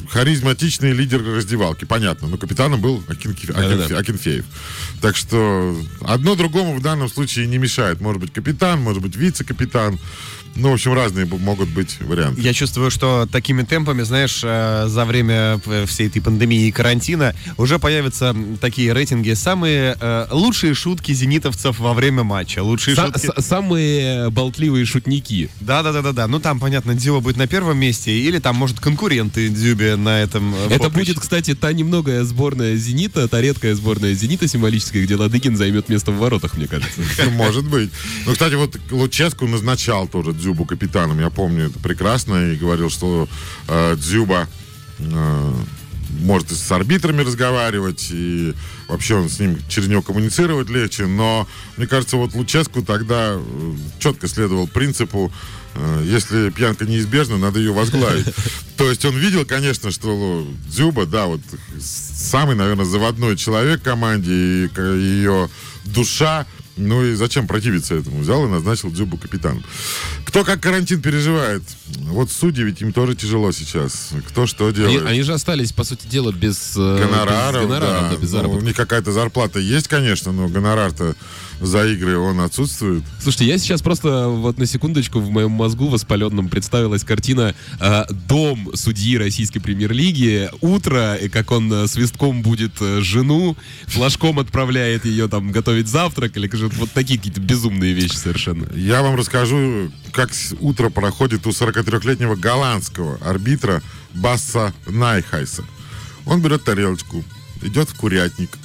[0.10, 2.28] Харизматичный лидер раздевалки, понятно.
[2.28, 3.86] Но капитаном был Акинфе- Да-да-да.
[3.86, 4.46] Акинфе- Акинфеев.
[5.02, 8.02] Так что одно другому в данном случае не мешает.
[8.02, 10.00] Может быть капитан, может быть вице-капитан.
[10.54, 12.42] Ну, в общем, разные могут быть варианты.
[12.42, 17.34] Я чувствую, что такими темпами, знаешь, э, за время э, всей этой пандемии и карантина
[17.56, 19.32] уже появятся такие рейтинги.
[19.32, 22.62] Самые э, лучшие шутки зенитовцев во время матча.
[22.64, 23.42] Лучшие Са- шутки...
[23.42, 25.50] самые болтливые шутники.
[25.62, 26.28] Да, да, да, да, да.
[26.28, 30.54] Ну там, понятно, Дзюба будет на первом месте, или там, может, конкуренты Дзюбе на этом.
[30.56, 31.12] э, Это поприще.
[31.14, 36.12] будет, кстати, та немногое сборная «Зенита», та редкая сборная «Зенита» символическая, где Ладыгин займет место
[36.12, 37.02] в воротах, мне кажется.
[37.32, 37.92] Может быть.
[38.26, 41.20] Ну, кстати, вот Луческу назначал тоже Дзюбу капитаном.
[41.20, 42.52] Я помню это прекрасно.
[42.52, 43.28] И говорил, что
[43.68, 44.48] э, Дзюба
[45.00, 45.54] э,
[46.20, 48.54] может и с арбитрами разговаривать, и
[48.88, 51.06] вообще он с ним через него коммуницировать легче.
[51.06, 55.32] Но, мне кажется, вот Луческу тогда э, четко следовал принципу
[56.04, 58.26] если пьянка неизбежна, надо ее возглавить.
[58.78, 61.42] То есть он видел, конечно, что Дзюба, да, вот
[61.80, 65.50] самый, наверное, заводной человек в команде, и ее
[65.86, 66.46] душа.
[66.78, 68.20] Ну и зачем противиться этому?
[68.22, 69.64] Взял и назначил Дзюбу капитаном.
[70.26, 71.64] Кто как карантин переживает?
[71.98, 74.10] Вот судьи, ведь им тоже тяжело сейчас.
[74.30, 75.06] Кто что Они, делает?
[75.06, 78.10] они же остались, по сути дела, без э, Гонораров, без гонораров, да.
[78.10, 78.66] да, без Ну, у заработка.
[78.66, 81.16] них какая-то зарплата есть, конечно, но гонорар-то
[81.60, 83.04] за игры он отсутствует.
[83.22, 88.72] Слушайте, я сейчас просто вот на секундочку в моем мозгу воспаленном представилась картина э, «Дом
[88.74, 93.56] судьи российской премьер-лиги», утро, и как он э, свистком будет э, жену,
[93.88, 98.68] флажком отправляет ее там готовить завтрак, или же вот такие какие-то безумные вещи совершенно.
[98.76, 103.82] Я вам расскажу, как утро проходит у 43-летнего голландского арбитра
[104.14, 105.64] Басса Найхайса.
[106.26, 107.24] Он берет тарелочку,
[107.62, 108.58] идет в курятник,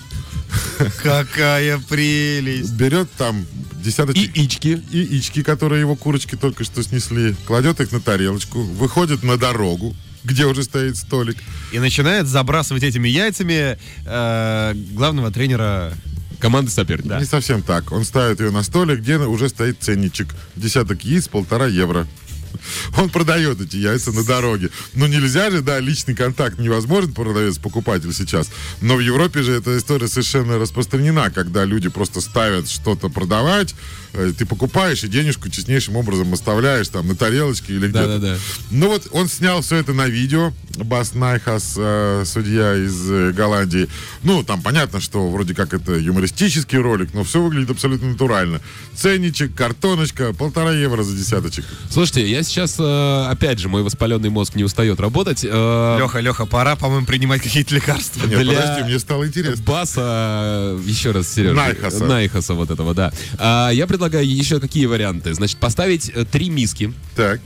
[1.03, 2.73] Какая прелесть.
[2.75, 4.81] берет там И десяточек ички.
[4.91, 10.45] яички, которые его курочки только что снесли, кладет их на тарелочку, выходит на дорогу, где
[10.47, 11.37] уже стоит столик.
[11.73, 15.93] И начинает забрасывать этими яйцами э, главного тренера.
[16.39, 17.19] Команды соперника.
[17.19, 17.93] Не совсем так.
[17.93, 20.29] Он ставит ее на столик, где уже стоит ценничек.
[20.55, 22.07] Десяток яиц, полтора евро.
[22.97, 24.71] Он продает эти яйца на дороге.
[24.95, 28.49] Ну, нельзя же, да, личный контакт невозможен, продавец-покупатель сейчас.
[28.81, 33.75] Но в Европе же эта история совершенно распространена, когда люди просто ставят что-то продавать,
[34.13, 38.19] э, ты покупаешь и денежку честнейшим образом оставляешь там на тарелочке или где-то.
[38.19, 38.39] Да-да-да.
[38.71, 40.53] Ну вот он снял все это на видео.
[40.77, 43.89] Бас Найхас, э, судья из э, Голландии.
[44.23, 48.61] Ну, там понятно, что вроде как это юмористический ролик, но все выглядит абсолютно натурально.
[48.95, 51.65] Ценничек, картоночка, полтора евро за десяточек.
[51.91, 55.45] Слушайте, я сейчас, э, опять же, мой воспаленный мозг не устает работать.
[55.45, 58.27] Э, Леха, Леха, пора, по-моему, принимать какие-то лекарства.
[58.27, 59.65] Нет, Для- подожди, мне стало интересно.
[59.65, 61.55] Баса, еще раз, Сережа.
[61.55, 62.05] Найхаса.
[62.05, 63.13] Найхаса вот этого, да.
[63.39, 65.35] А, я предлагаю еще какие варианты.
[65.35, 67.41] Значит, поставить э, три миски, Так.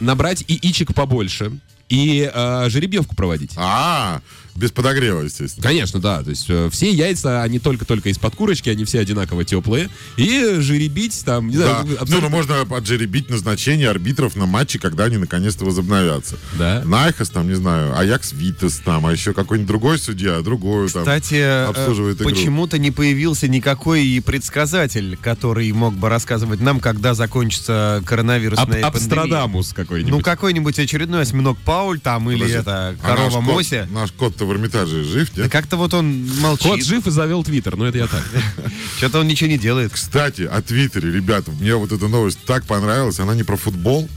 [0.00, 1.52] набрать яичек побольше
[1.90, 3.52] и э, жеребьевку проводить.
[3.56, 4.20] А,
[4.56, 5.62] без подогрева, естественно.
[5.62, 6.22] Конечно, да.
[6.22, 9.88] То есть э, все яйца, они только-только из-под курочки, они все одинаково теплые.
[10.16, 11.62] И жеребить там, не Да.
[11.64, 16.36] знаю, Ну, абсолютно- но можно отжеребить назначение арбитров на матче, когда они наконец-то возобновятся.
[16.58, 16.82] Да.
[16.84, 21.02] Найхас, там, не знаю, Аякс Витас, там, а еще какой-нибудь другой судья, другой там.
[21.02, 22.28] Кстати, э, обслуживает игру.
[22.30, 28.86] почему-то не появился никакой предсказатель, который мог бы рассказывать нам, когда закончится Аб- коронавирусная пандемия.
[28.88, 30.10] Абстрадамус какой-нибудь.
[30.12, 32.58] Ну, какой-нибудь очередной осьминог Пауль там, или Подожди.
[32.58, 33.88] это, А наш корова кот- Мося.
[33.90, 35.52] Наш кот-то в Эрмитаже жив, Да нет?
[35.52, 36.66] как-то вот он молчит.
[36.66, 38.22] Кот жив и завел твиттер, но это я так.
[38.98, 39.92] Что-то он ничего не делает.
[39.92, 43.18] Кстати, о Твиттере, ребята, мне вот эта новость так понравилась.
[43.18, 44.08] Она не про футбол,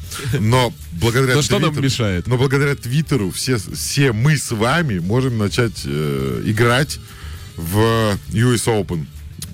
[0.41, 2.27] но благодаря Но что нам Твиттеру- мешает?
[2.27, 6.99] Но благодаря Твиттеру все, все мы с вами можем начать э, играть
[7.55, 9.05] в US Open.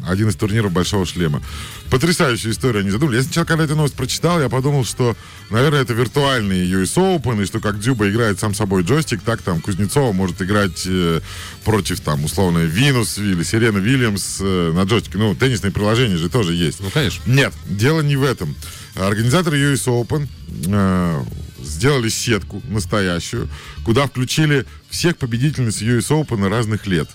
[0.07, 1.43] один из турниров Большого Шлема.
[1.89, 3.17] Потрясающая история, не задумали.
[3.17, 5.17] Я сначала, когда эту новость прочитал, я подумал, что,
[5.49, 9.59] наверное, это виртуальный US Open, и что как Дзюба играет сам собой джойстик, так там
[9.59, 11.21] Кузнецова может играть э,
[11.65, 15.17] против, там, условно, Винус или Сирена Вильямс э, на джойстике.
[15.17, 16.79] Ну, теннисные приложения же тоже есть.
[16.79, 17.23] Ну, конечно.
[17.25, 18.55] Нет, дело не в этом.
[18.95, 20.27] Организаторы US Open
[20.67, 21.23] э,
[21.63, 23.49] сделали сетку настоящую,
[23.83, 27.09] куда включили всех победительниц US Open разных лет.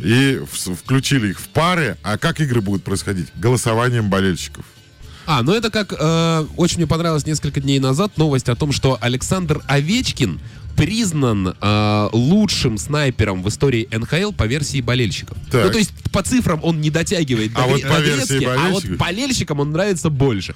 [0.00, 1.96] И включили их в пары.
[2.02, 3.28] А как игры будут происходить?
[3.36, 4.64] Голосованием болельщиков.
[5.26, 8.96] А, ну это как э, очень мне понравилось несколько дней назад новость о том, что
[9.00, 10.40] Александр Овечкин
[10.76, 15.36] признан э, лучшим снайпером в истории НХЛ по версии болельщиков.
[15.50, 15.64] Так.
[15.66, 18.38] Ну, то есть по цифрам он не дотягивает до, А вот Гре- по до версии
[18.38, 20.54] Грецки, а вот болельщикам он нравится больше.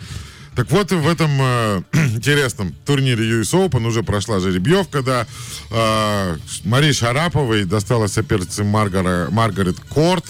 [0.56, 1.82] Так вот, в этом э,
[2.14, 5.26] интересном турнире US Open уже прошла жеребьевка, да.
[5.70, 10.24] Э, Марии Шараповой досталась сопернице Маргара- Маргарет Корт.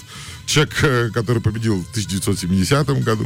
[0.51, 3.25] Человек, э, который победил в 1970 году,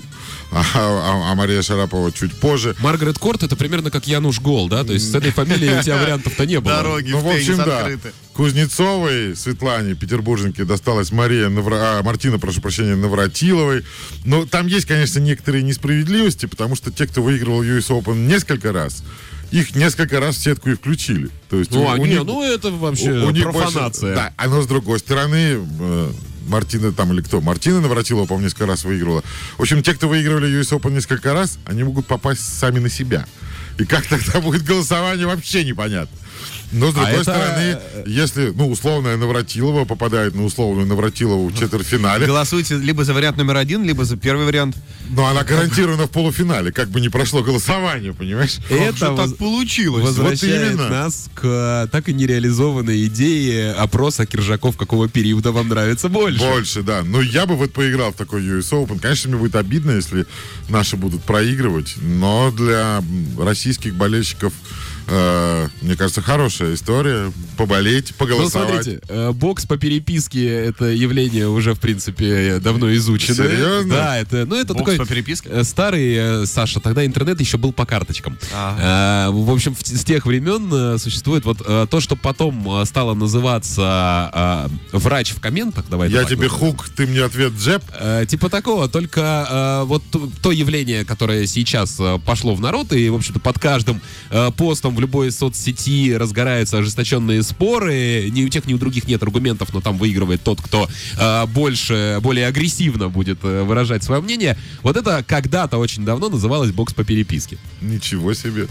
[0.52, 2.76] а, а- а Мария Шарапова чуть позже.
[2.80, 4.84] Маргарет Корт это примерно как Януш Гол, да?
[4.84, 6.76] То есть с этой фамилией у тебя вариантов-то не было.
[6.76, 7.80] Дороги Ну, в в общем, да.
[7.80, 8.12] открыты.
[8.36, 11.98] Кузнецовой, Светлане, петербурженке, досталась Мария Навра...
[12.00, 13.84] а, Мартина, прошу прощения, Навратиловой.
[14.24, 19.04] Но там есть, конечно, некоторые несправедливости, потому что те, кто выигрывал US Open несколько раз,
[19.52, 21.30] их несколько раз в сетку и включили.
[21.50, 23.60] То есть Ну, у- а у не, них- ну это вообще у- у них больше-
[23.62, 24.16] профанация.
[24.16, 26.12] да, а но с другой стороны, э,
[26.46, 27.42] Мартина там или кто?
[27.42, 29.24] Мартина Навратилова, по-моему, несколько раз выигрывала.
[29.58, 33.26] В общем, те, кто выигрывали US Open несколько раз, они могут попасть сами на себя.
[33.78, 36.18] И как тогда будет голосование, вообще непонятно.
[36.72, 42.26] Но, с другой это- стороны, если, ну, условная Навратилова попадает на условную Навратилову в четвертьфинале,
[42.26, 44.76] Голосуйте либо за вариант номер один, либо за первый вариант.
[45.10, 48.58] но она гарантирована в полуфинале, как бы не прошло голосование, понимаешь?
[48.70, 50.04] Это воз- так получилось?
[50.04, 50.90] Возвращает именно.
[50.90, 56.40] нас к э, так и нереализованной идее опроса Киржаков, какого периода вам нравится больше.
[56.40, 57.04] Больше, да.
[57.04, 59.00] Но я бы вот поиграл в такой US Open.
[59.00, 60.26] Конечно, мне будет обидно, если
[60.68, 61.96] наши будут проигрывать.
[62.02, 63.02] Но для
[63.40, 64.52] российских болельщиков,
[65.08, 67.32] э, мне кажется, хорошая история.
[67.58, 68.70] Поболеть, Ну, поголосовать.
[68.84, 73.36] смотрите, э, бокс по переписке это явление уже, в принципе, давно изучено.
[73.36, 73.94] Серьезно?
[73.96, 75.50] Да, это, ну, это Бокс такой по переписке?
[75.50, 78.38] э, старый, Саша, тогда интернет еще был по карточкам.
[78.54, 79.30] Ага.
[79.30, 81.58] Э, В общем, в- с тех времен существует вот
[81.90, 85.86] то, что потом стало называться врач в комментах.
[85.90, 86.50] Давай Я тебе назовем.
[86.74, 87.84] хук, ты мне ответ джеб.
[88.28, 93.40] Типа такого, только вот то, то явление, которое сейчас пошло в народ, и, в общем-то,
[93.40, 94.02] под каждым
[94.58, 98.30] постом в любой соцсети разгораются ожесточенные споры.
[98.32, 102.20] Ни у тех, ни у других нет аргументов, но там выигрывает тот, кто э, больше,
[102.22, 104.58] более агрессивно будет э, выражать свое мнение.
[104.82, 107.58] Вот это когда-то очень давно называлось бокс по переписке.
[107.82, 108.68] Ничего себе.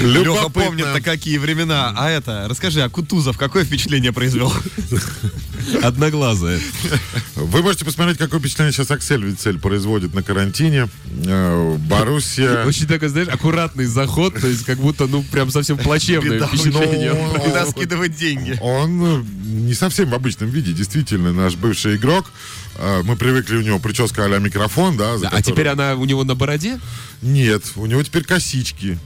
[0.00, 1.94] Леха помнит-то какие времена.
[1.96, 4.52] А это, расскажи, а Кутузов какое впечатление произвел?
[5.82, 6.60] Одноглазая.
[7.36, 10.88] Вы можете посмотреть, какое впечатление сейчас Аксель Вицель производит на карантине.
[11.26, 12.64] Э, Боруссия...
[12.64, 17.12] Очень такой, знаешь, аккуратный заход, то есть как будто, ну, прям совсем плачевное Беда, впечатление.
[17.14, 18.58] ну, Куда скидывать деньги?
[18.60, 22.30] Он э, не совсем в обычном виде, действительно, наш бывший игрок.
[22.76, 25.18] Э, Мы привыкли, у него прическа а микрофон, да.
[25.18, 26.80] за А которую- теперь она у него на бороде?
[27.22, 28.98] Нет, у него теперь косички.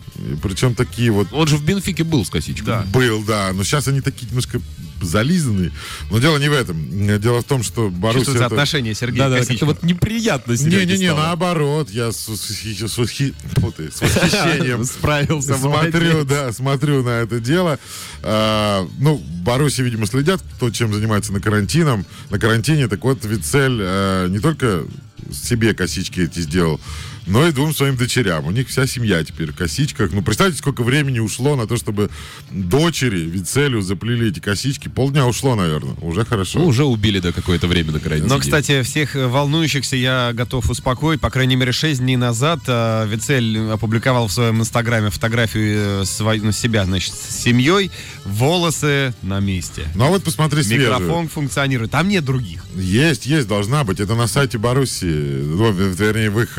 [0.43, 1.29] Причем такие вот...
[1.33, 2.67] Он же в Бенфике был с косичкой.
[2.67, 2.83] Да.
[2.93, 3.53] Был, да.
[3.53, 4.61] Но сейчас они такие немножко
[5.03, 5.73] зализанные.
[6.11, 7.19] Но дело не в этом.
[7.21, 8.21] Дело в том, что Боруссия...
[8.21, 11.91] Чувствуется это- отношение Сергея Да, да, как-то вот неприятно Не-не-не, наоборот.
[11.91, 16.27] Я с, восхи- с восхи- фу ты, с восхищением Справился, смотрю, молодец.
[16.29, 17.79] да, смотрю на это дело.
[18.23, 22.05] А, ну, Баруси, видимо, следят, кто чем занимается на карантином.
[22.31, 24.85] На карантине, так вот, Вицель а, не только
[25.33, 26.81] себе косички эти сделал,
[27.29, 28.47] но и двум своим дочерям.
[28.47, 30.11] У них вся семья теперь в косичках.
[30.13, 32.11] Ну, представьте, сколько времени ушло на то, чтобы
[32.51, 34.89] дочери Вицелю заплели эти косички.
[34.89, 35.95] Полдня ушло, наверное.
[36.01, 36.59] Уже хорошо.
[36.61, 38.29] Ну, уже убили до какое-то время на карантине.
[38.29, 41.21] Но, кстати, всех э, волнующихся я готов успокоить.
[41.21, 46.41] По крайней мере, 6 дней назад э, Вицель опубликовал в своем инстаграме фотографию э, свой-
[46.41, 47.91] ну, себя, значит, с семьей.
[48.25, 49.89] Волосы на месте.
[49.95, 51.01] Ну, а вот посмотри свежую.
[51.01, 51.91] Микрофон функционирует.
[51.91, 52.65] Там нет других.
[52.75, 54.01] Есть, есть, должна быть.
[54.01, 56.55] Это на сайте Боруссии, ну, вернее, в их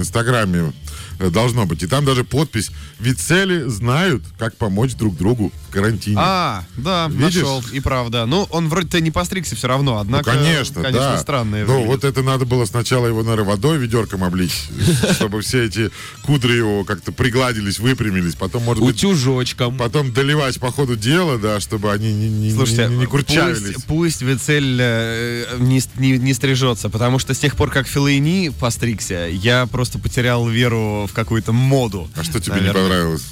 [0.00, 0.72] инстаграме
[1.18, 1.82] должно быть.
[1.82, 6.16] И там даже подпись «Вицели знают, как помочь друг другу в карантине».
[6.18, 7.36] А, да, Видишь?
[7.36, 7.62] нашел.
[7.72, 8.26] И правда.
[8.26, 11.18] Ну, он вроде-то не постригся все равно, Ну, однако, конечно, да.
[11.18, 14.52] странное Ну, вот это надо было сначала его, наверное, водой ведерком облить,
[15.12, 15.90] чтобы все эти
[16.24, 18.34] кудри его как-то пригладились, выпрямились.
[18.34, 19.76] Потом, может быть, Утюжочком.
[19.76, 23.74] потом доливать по ходу дела, да, чтобы они не, не, Слушайте, не, не курчавились.
[23.74, 28.48] пусть, пусть Вицель э, не, не- не стрижется, потому что с тех пор, как Филайни
[28.50, 32.08] постригся, я просто потерял веру в какую-то моду.
[32.16, 32.82] А что тебе наверное.
[32.82, 33.22] не понравилось?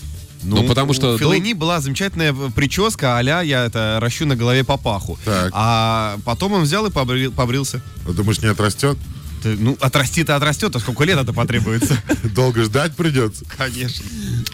[0.42, 5.18] Ну, потому что У Феллини была замечательная прическа, а я это ращу на голове папаху.
[5.24, 5.50] Так.
[5.52, 7.82] А потом он взял и побрил- побрился.
[8.04, 8.96] Вот Думаешь, не отрастет?
[9.42, 11.96] Ты, ну, отрасти-то отрастет, а сколько лет это потребуется?
[12.34, 13.44] Долго ждать придется.
[13.56, 14.04] Конечно.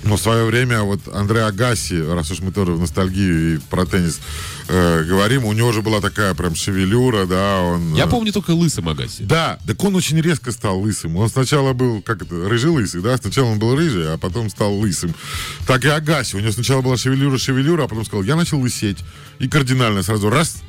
[0.05, 3.87] Но в свое время вот Андре Агаси, раз уж мы тоже в ностальгию и про
[3.87, 4.21] теннис
[4.69, 7.95] э, говорим, у него же была такая прям шевелюра, да, он...
[7.95, 9.23] Я э, помню только лысым Агаси.
[9.23, 11.17] Да, так он очень резко стал лысым.
[11.17, 13.17] Он сначала был, как это, рыжий-лысый, да?
[13.17, 15.15] Сначала он был рыжий, а потом стал лысым.
[15.67, 16.37] Так и Агаси.
[16.37, 18.99] У него сначала была шевелюра-шевелюра, а потом сказал, я начал лысеть.
[19.39, 20.63] И кардинально сразу раз,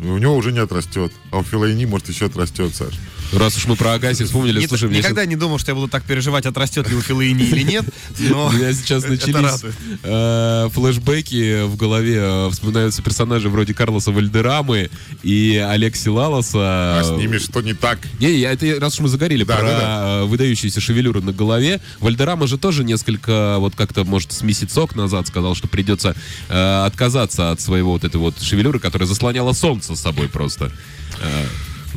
[0.00, 1.12] у него уже не отрастет.
[1.30, 2.94] А у Филайни, может, еще отрастет, Саш.
[3.32, 5.88] Раз уж мы про Агаси вспомнили, Ни- слушай, мне никогда не думал, что я буду
[5.88, 7.84] так переживать, отрастет ли у Филаини или нет,
[8.18, 9.62] но У меня сейчас начались
[10.02, 12.18] э, флешбеки в голове.
[12.20, 14.90] э, Вспоминаются персонажи вроде Карлоса Вальдерамы
[15.22, 17.00] и Алекси Лалоса.
[17.00, 17.98] А с ними что не так?
[18.20, 21.80] Не, я, это раз уж мы заговорили Да, про да, э, выдающиеся шевелюры на голове.
[22.00, 26.14] Вальдерама же тоже несколько, вот как-то, может, с месяцок назад сказал, что придется
[26.48, 30.70] э, отказаться от своего вот этой вот шевелюры, которая заслоняла солнце с собой просто.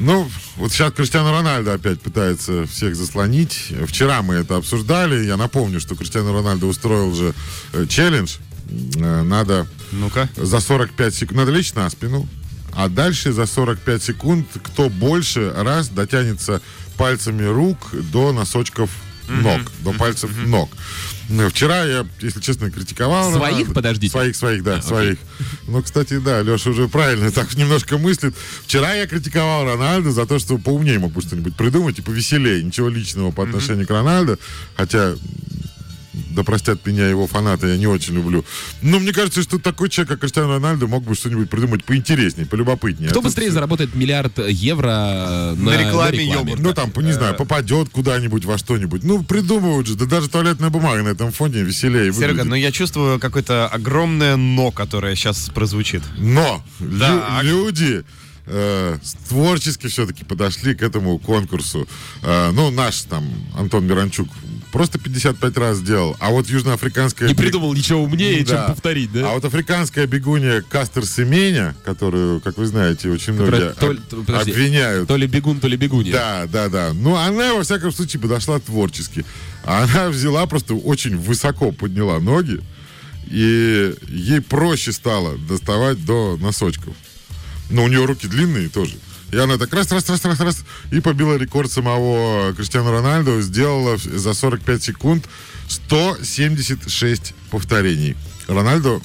[0.02, 3.74] Ну, вот сейчас Криштиану Рональдо опять пытается всех заслонить.
[3.86, 5.26] Вчера мы это обсуждали.
[5.26, 7.34] Я напомню, что Криштиану Рональдо устроил же
[7.74, 8.38] э, челлендж.
[8.96, 10.30] Э, надо Ну-ка.
[10.38, 12.28] за 45 секунд, надо лечь на спину,
[12.74, 16.62] а дальше за 45 секунд кто больше раз дотянется
[16.96, 18.90] пальцами рук до носочков
[19.30, 20.70] ног, до пальцев ног.
[21.30, 23.32] Ну, Вчера я, если честно, критиковал.
[23.32, 23.74] Своих, Рональдо.
[23.74, 24.12] подождите?
[24.12, 25.20] Своих, своих, да, своих.
[25.68, 28.36] Ну, кстати, да, Леша уже правильно так немножко мыслит.
[28.65, 32.63] Вчера я критиковал Рональда за то, что поумнее мог бы что-нибудь придумать и повеселее.
[32.63, 34.39] Ничего личного по отношению к Рональдо,
[34.76, 35.15] хотя
[36.39, 38.45] да простят меня его фанаты, я не очень люблю.
[38.82, 43.10] Но мне кажется, что такой человек, как Криштиану Рональдо, мог бы что-нибудь придумать поинтереснее, полюбопытнее.
[43.10, 46.62] Кто А быстрее всё- заработает миллиард евро э, на, На рекламе йогурта.
[46.63, 49.04] Ну, там, не знаю, попадет куда-нибудь во что-нибудь.
[49.04, 49.95] Ну, придумывают же.
[49.95, 54.71] Да даже туалетная бумага на этом фоне веселее Серега, но я чувствую какое-то огромное «но»,
[54.71, 56.04] которое сейчас прозвучит.
[56.17, 57.43] Но лю- Так.
[57.43, 58.04] люди
[58.50, 61.88] э, творчески все-таки подошли к этому конкурсу.
[62.24, 64.28] Э, ну, наш там Антон Миранчук
[64.72, 66.16] просто 55 раз сделал.
[66.20, 67.28] А вот южноафриканская...
[67.28, 68.46] Не придумал ничего умнее, Да.
[68.66, 69.32] чем повторить, да?
[69.32, 74.26] А вот африканская бегунья Кастер Семеня, которую, как вы знаете, очень Которая многие то об-
[74.26, 74.52] подожди.
[74.52, 75.08] обвиняют.
[75.08, 76.12] То ли бегун, то ли бегунья.
[76.12, 76.92] Да, да, да.
[76.94, 79.26] Ну, она, во всяком случае, подошла творчески.
[79.64, 82.60] Она взяла, просто очень высоко подняла ноги,
[83.28, 86.94] и ей проще стало доставать до носочков.
[87.70, 88.98] Но у нее руки длинные тоже.
[89.32, 93.98] И она так раз, раз, раз, раз, раз, и побила рекорд самого Криштиану Рональду, сделала
[93.98, 95.26] за 45 секунд
[95.68, 98.16] 176 повторений.
[98.48, 99.02] Рональдо,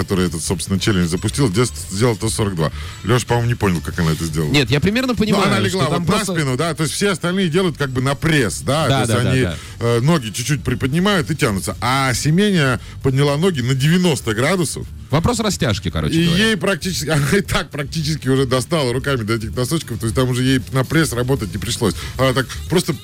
[0.00, 2.72] который этот, собственно, челлендж запустил, сделал- сделал 142.
[3.04, 4.50] Леша, по-моему, не понял, как она это сделала.
[4.50, 6.32] Нет, я примерно Ну, понимаю, она легла вот просто...
[6.32, 9.00] на спину, да, то есть все остальные делают как бы на пресс, да, Да, то
[9.00, 9.56] есть да, да, они да.
[9.80, 15.90] э, ноги чуть-чуть приподнимают и тянутся, а Семеня подняла ноги на 90 градусов, Вопрос растяжки,
[15.90, 16.44] короче и говоря.
[16.46, 20.28] ей практически, она и так практически уже достала руками до этих носочков, то есть там
[20.30, 21.94] уже ей на пресс работать не пришлось.
[22.16, 22.94] Она так просто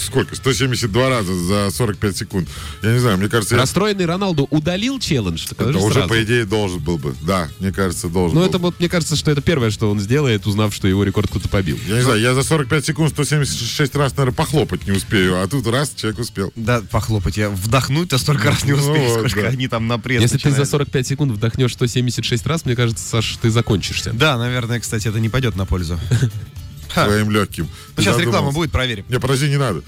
[0.00, 0.34] сколько?
[0.36, 2.48] 172 раза за 45 секунд.
[2.82, 5.46] Я не знаю, мне кажется, я- Расстроенный Роналду удалил челлендж?
[5.50, 6.08] Это уже сразу.
[6.08, 7.14] по идее должен был бы.
[7.22, 8.48] Да, мне кажется, должен Ну, был.
[8.48, 11.48] это вот, мне кажется, что это первое, что он сделает, узнав, что его рекорд кто-то
[11.48, 11.78] побил.
[11.86, 15.66] Я не знаю, я за 45 секунд 176 раз, наверное, похлопать не успею, а тут
[15.66, 16.52] раз человек успел.
[16.56, 17.50] Да, похлопать я.
[17.50, 19.48] Вдохнуть-то столько раз не Ну успею, вот, сколько да.
[19.48, 20.70] они там на пресс Если ты за начинают.
[20.70, 24.12] 45 секунд вдохнешь 176 раз, мне кажется, Саш, ты закончишься.
[24.12, 25.98] Да, наверное, кстати, это не пойдет на пользу.
[26.94, 27.06] Ха.
[27.06, 27.68] Своим легким.
[27.96, 28.56] Ну, сейчас реклама Задумался.
[28.56, 29.04] будет, проверим.
[29.08, 29.82] Не, подожди, не надо.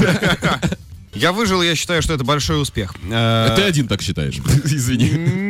[1.12, 2.94] Я выжил, я считаю, что это большой успех.
[3.10, 4.36] Э, Ты один так считаешь.
[4.64, 5.49] Извини.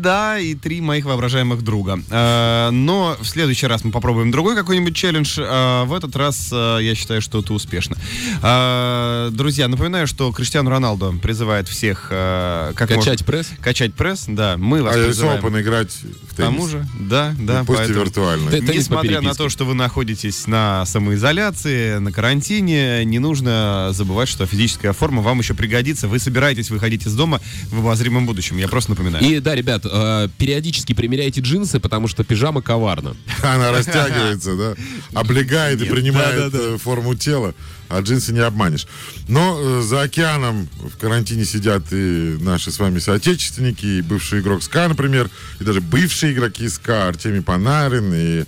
[0.00, 2.00] Да, и три моих воображаемых друга.
[2.10, 5.38] Э, Но в следующий раз мы попробуем другой какой-нибудь челлендж.
[5.40, 7.96] А В этот раз э, я считаю, что это успешно.
[8.42, 13.50] Э, Друзья, напоминаю, что Криштиану Роналдо призывает всех э, как Качать можно- пресс?
[13.60, 14.56] Качать пресс, да.
[14.56, 15.44] Мы вас А призываем.
[15.44, 16.70] Open играть в К тому теннис.
[16.70, 17.60] же, да, да.
[17.60, 18.50] Ну, пусть и поэтому- виртуально.
[18.50, 23.88] Ты- теннис по Несмотря на то, что вы находитесь на самоизоляции, на карантине, не нужно
[23.92, 26.08] забывать, что физическая форма вам еще пригодится.
[26.08, 28.56] Вы собираетесь выходить из дома в обозримом будущем.
[28.58, 29.24] Я просто напоминаю.
[29.24, 33.16] И да, ребят, э, периодически примеряйте джинсы, потому что пижама коварна.
[33.42, 34.74] Она растягивается, да,
[35.14, 37.54] облегает и принимает э, форму тела,
[37.88, 38.86] а джинсы не обманешь.
[39.28, 44.62] Но э, за океаном в карантине сидят и наши с вами соотечественники, и бывший игрок
[44.62, 48.44] СКА, например, и даже бывшие игроки СКА, Артемий Панарин и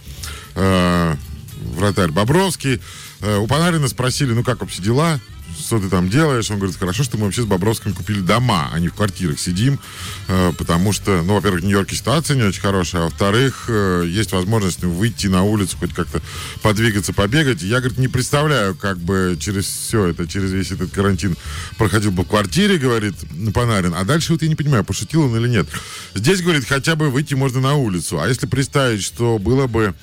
[0.54, 1.16] э,
[1.74, 2.80] вратарь Бобровский.
[3.20, 5.20] Э, у Панарина спросили, ну как вообще дела?
[5.70, 6.50] Что ты там делаешь?
[6.50, 9.78] Он говорит, хорошо, что мы вообще с Бобровским купили дома, а не в квартирах сидим,
[10.26, 14.32] э, потому что, ну, во-первых, в Нью-Йорке ситуация не очень хорошая, а во-вторых, э, есть
[14.32, 16.20] возможность ну, выйти на улицу, хоть как-то
[16.62, 17.62] подвигаться, побегать.
[17.62, 21.36] Я, говорит, не представляю, как бы через все это, через весь этот карантин
[21.78, 23.14] проходил бы в квартире, говорит
[23.54, 23.94] Панарин.
[23.94, 25.68] А дальше вот я не понимаю, пошутил он или нет.
[26.16, 28.18] Здесь, говорит, хотя бы выйти можно на улицу.
[28.20, 29.94] А если представить, что было бы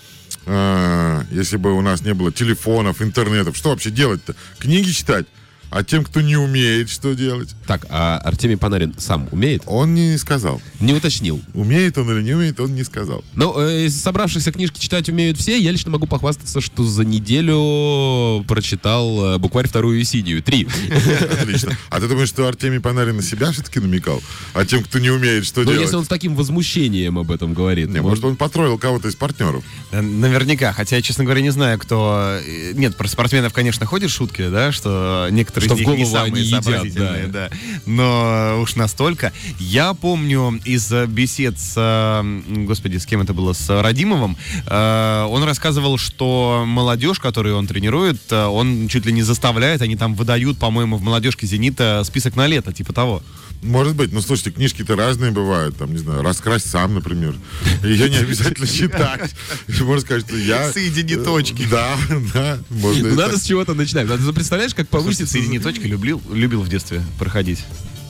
[0.45, 4.34] э, если бы у нас не было телефонов, интернетов, что вообще делать-то?
[4.59, 5.26] Книги читать?
[5.70, 7.49] А тем, кто не умеет, что делать?
[7.65, 9.63] Так, а Артемий Панарин сам умеет?
[9.65, 10.61] Он не сказал.
[10.80, 11.41] Не уточнил.
[11.53, 13.24] Умеет он или не умеет, он не сказал.
[13.34, 15.59] Ну, э, собравшихся книжки читать умеют все.
[15.59, 20.41] Я лично могу похвастаться, что за неделю прочитал э, букварь вторую и синюю.
[20.41, 20.68] Три.
[21.41, 21.78] Отлично.
[21.89, 24.22] А ты думаешь, что Артемий Панарин на себя все-таки намекал?
[24.53, 25.82] А тем, кто не умеет, что Но делать?
[25.82, 27.89] если он с таким возмущением об этом говорит.
[27.89, 29.63] Не, может, он потроил кого-то из партнеров.
[29.91, 32.39] Наверняка, хотя я, честно говоря, не знаю, кто...
[32.41, 36.05] э, Нет, про спортсменов, конечно, ходят шутки, да, что некоторые Что из в них не
[36.05, 37.49] самые они едят, сообразительные, да.
[37.86, 39.34] Но уж настолько.
[39.60, 41.74] Я помню из э, бесед с...
[41.78, 43.53] э, Господи, с кем это было?
[43.53, 44.38] С Радимовым.
[44.66, 50.16] э, Он рассказывал, что молодежь, которую он тренирует, он чуть ли не заставляет, они там
[50.16, 53.24] выдают, по-моему, в молодежке «Зенита» список на лето, типа того.
[53.64, 55.78] Может быть, но слушайте, книжки-то разные бывают.
[55.78, 57.36] Там, не знаю, раскрась сам, например.
[57.84, 59.34] Ее не обязательно читать.
[59.82, 60.72] Можно сказать, что я...
[60.72, 61.68] Соедини точки.
[61.70, 61.97] Да,
[62.34, 62.60] да.
[62.70, 64.08] Можно и Надо с чего-то начинать.
[64.08, 65.39] Надо, представляешь, как повысится...
[65.48, 67.64] «Соедини точки» любил, любил в детстве проходить.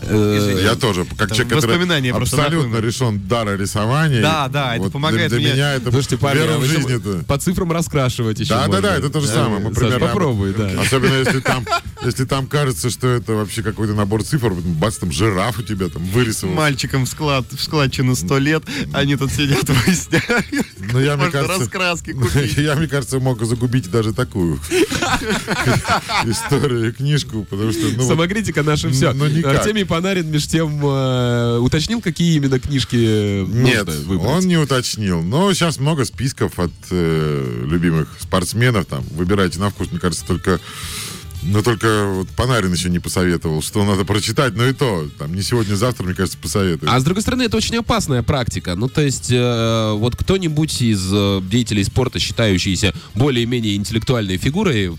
[0.04, 4.22] Э, Я тоже, как человек, который абсолютно решен дара рисования.
[4.22, 5.56] Да, да, это Вот помогает для, для мне.
[5.56, 7.24] меня это Слушайте, парни, вера а в жизнь это...
[7.26, 8.82] по цифрам раскрашивать еще Да, да, можно.
[8.82, 9.60] да, это то же самое.
[9.60, 10.08] Мы Саш, примерно...
[10.08, 10.70] попробуй, да.
[10.80, 11.66] Особенно если там,
[12.04, 16.04] если там кажется, что это вообще какой-то набор цифр, бац, там жираф у тебя там
[16.06, 16.54] вырисовал.
[16.54, 20.68] Мальчикам в, склад, в складчину 100 лет, они тут сидят выясняют.
[20.94, 22.58] Ну, я, мне кажется, раскраски купить.
[22.58, 24.60] Я, мне кажется, мог загубить даже такую
[26.26, 29.14] историю, книжку, потому что, ну, Самокритика наша все.
[29.14, 29.58] ну, никак.
[29.58, 33.90] Артемий Панарин меж тем э, уточнил, какие именно книжки нет,
[34.20, 35.22] он не уточнил.
[35.22, 38.86] Но сейчас много списков от э, любимых спортсменов.
[38.86, 40.60] Там выбирайте на вкус, мне кажется, только
[41.44, 45.42] но только вот Панарин еще не посоветовал, что надо прочитать, но и то, там, не
[45.42, 46.92] сегодня-завтра, мне кажется, посоветует.
[46.92, 48.76] А с другой стороны, это очень опасная практика.
[48.76, 54.98] Ну, то есть, э, вот кто-нибудь из э, деятелей спорта, считающийся более-менее интеллектуальной фигурой,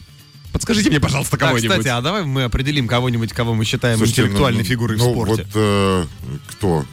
[0.53, 1.71] подскажите мне, пожалуйста, Так, кого-нибудь.
[1.71, 5.13] кстати, а давай мы определим кого-нибудь, кого мы считаем Слушайте, интеллектуальной ну, фигурой ну, в
[5.13, 5.43] спорте.
[5.43, 6.05] Вот э,
[6.49, 6.85] кто?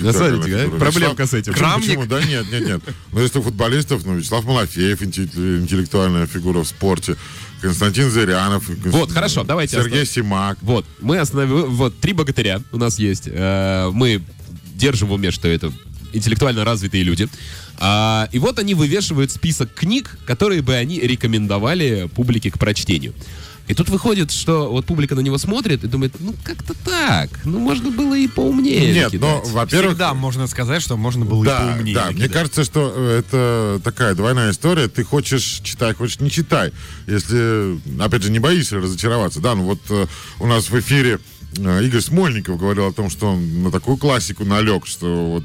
[0.00, 0.78] смотрите, да, фигура?
[0.78, 1.52] проблемка Вячеслав- с этим.
[1.52, 1.88] Почему, Крамник?
[1.88, 2.06] почему?
[2.06, 2.82] Да нет, нет, нет.
[3.12, 7.16] Но если у футболистов, ну, Вячеслав Малафеев, интелле- интеллектуальная фигура в спорте,
[7.64, 10.26] Константин Зырянов, Вот, хорошо, давайте Сергей оставим.
[10.28, 10.58] Симак.
[10.60, 11.64] Вот, мы остановили...
[11.66, 13.24] Вот, три богатыря у нас есть.
[13.26, 14.22] Э, мы
[14.74, 15.72] держим в уме, что это
[16.12, 17.26] интеллектуально развитые люди.
[17.78, 23.14] А, и вот они вывешивают список книг, которые бы они рекомендовали публике к прочтению.
[23.66, 27.58] И тут выходит, что вот публика на него смотрит и думает, ну как-то так, ну
[27.58, 29.52] можно было и поумнее Нет, но, накидать».
[29.54, 31.94] во-первых, Всегда можно сказать, что можно было и Да, поумнее.
[31.94, 32.32] да, мне накидать.
[32.32, 34.88] кажется, что э, это такая двойная история.
[34.88, 36.72] Ты хочешь читай, хочешь не читай.
[37.06, 39.40] Если, опять же, не боишься разочароваться.
[39.40, 40.06] Да, ну вот э,
[40.40, 41.18] у нас в эфире
[41.56, 45.44] э, Игорь Смольников говорил о том, что он на такую классику налег, что вот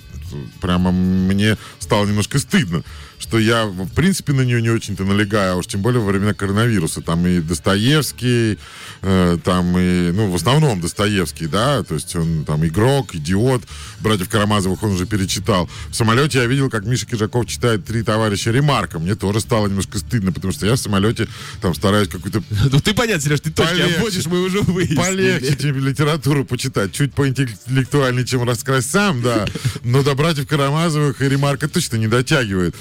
[0.61, 2.83] прямо мне стало немножко стыдно,
[3.19, 6.33] что я, в принципе, на нее не очень-то налегаю, а уж тем более во времена
[6.33, 7.01] коронавируса.
[7.01, 8.57] Там и Достоевский,
[9.01, 13.63] э, там и, ну, в основном Достоевский, да, то есть он там игрок, идиот,
[13.99, 15.69] братьев Карамазовых он уже перечитал.
[15.89, 18.99] В самолете я видел, как Миша Кижаков читает «Три товарища Ремарка».
[18.99, 21.27] Мне тоже стало немножко стыдно, потому что я в самолете
[21.61, 24.97] там стараюсь какую-то Ну ты понятно, Сереж, ты точки обводишь, мы уже выяснили.
[24.97, 26.93] полегче чем литературу почитать.
[26.93, 29.45] Чуть поинтеллектуальнее, чем раскрась сам, да.
[29.83, 32.75] Но братьев Карамазовых и Ремарка точно не дотягивает.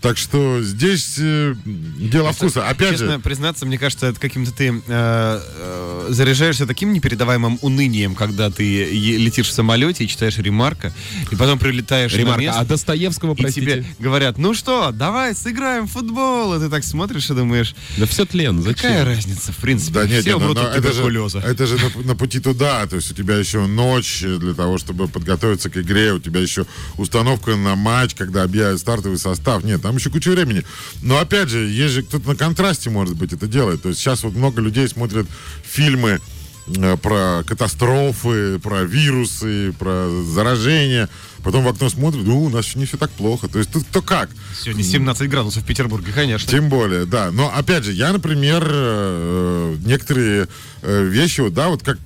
[0.00, 2.68] Так что здесь э, дело вкуса.
[2.68, 8.16] Опять Честно же, признаться, мне кажется, это каким-то ты э, э, заряжаешься таким непередаваемым унынием,
[8.16, 10.92] когда ты летишь в самолете и читаешь ремарка,
[11.30, 13.66] и потом прилетаешь на Ремарка, место, а Достоевского, и простите?
[13.66, 16.54] тебе говорят, ну что, давай сыграем в футбол.
[16.54, 18.74] И ты так смотришь и думаешь, Да все тлен, зачем?
[18.90, 21.66] какая разница, в принципе, да нет, все нет, но- умрут но от это же, это
[21.66, 22.84] же на, на пути туда.
[22.88, 26.12] То есть у тебя еще ночь для того, чтобы подготовиться к игре.
[26.12, 26.66] У тебя еще
[26.96, 29.64] установка на матч, когда объявят стартовый состав.
[29.64, 30.64] Нет, там еще куча времени.
[31.02, 33.82] Но опять же, есть же кто-то на контрасте, может быть, это делает.
[33.82, 35.26] То есть сейчас вот много людей смотрят
[35.64, 36.20] фильмы
[36.66, 41.08] э, про катастрофы, про вирусы, про заражение.
[41.42, 43.48] Потом в окно смотрят, ну, у нас не все так плохо.
[43.48, 44.30] То есть тут кто как.
[44.56, 46.48] Сегодня 17 градусов в Петербурге, конечно.
[46.48, 47.30] Тем более, да.
[47.30, 50.48] Но опять же, я, например, э, некоторые
[50.82, 51.98] э, вещи, вот, да, вот как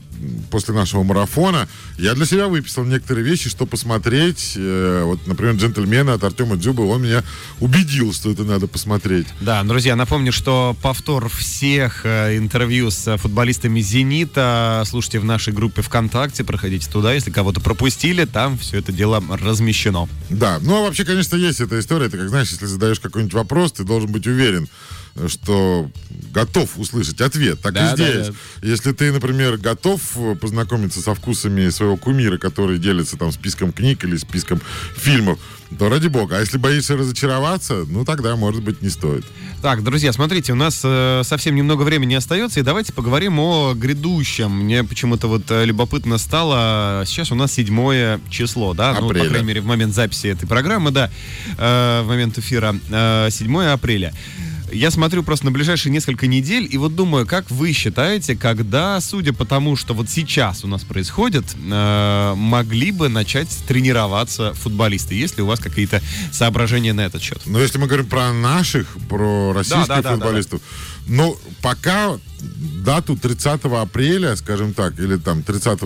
[0.51, 4.55] после нашего марафона я для себя выписал некоторые вещи, что посмотреть.
[4.57, 7.23] Э, вот, например, «Джентльмены» от Артема Дзюбы, он меня
[7.61, 9.27] убедил, что это надо посмотреть.
[9.41, 15.83] Да, друзья, напомню, что повтор всех э, интервью с футболистами «Зенита» слушайте в нашей группе
[15.83, 20.09] ВКонтакте, проходите туда, если кого-то пропустили, там все это дело размещено.
[20.31, 22.07] Да, ну а вообще, конечно, есть эта история.
[22.07, 24.69] Это как, знаешь, если задаешь какой-нибудь вопрос, ты должен быть уверен,
[25.29, 25.91] что
[26.33, 27.61] готов услышать ответ.
[27.61, 28.29] Так Да, и здесь.
[28.29, 28.35] да,
[28.67, 30.01] Если ты, например, готов
[30.41, 34.61] познакомиться со вкусами своего кумира, который делится там списком книг или списком
[34.97, 35.39] фильмов,
[35.79, 36.37] то ради бога.
[36.37, 39.25] А если боишься разочароваться, ну тогда, может быть, не стоит.
[39.63, 44.51] Так, друзья, смотрите, у нас э, совсем немного времени остается, и давайте поговорим о грядущем.
[44.51, 48.97] Мне почему-то вот э, любопытно стало, сейчас у нас седьмое число, да?
[49.01, 49.25] Ну, Апреля.
[49.25, 51.11] по крайней мере, в момент записи этой программы, да,
[51.59, 54.13] э, в момент эфира, э, 7 апреля.
[54.73, 59.33] Я смотрю просто на ближайшие несколько недель, и вот думаю, как вы считаете, когда, судя
[59.33, 65.15] по тому, что вот сейчас у нас происходит, э, могли бы начать тренироваться футболисты?
[65.15, 66.03] Есть ли у вас какие-то
[66.33, 67.41] соображения на этот счет?
[67.47, 70.61] Но если мы говорим про наших, про российских да, да, футболистов,
[71.07, 72.19] ну, пока
[72.85, 75.83] дату 30 апреля, скажем так, или там 30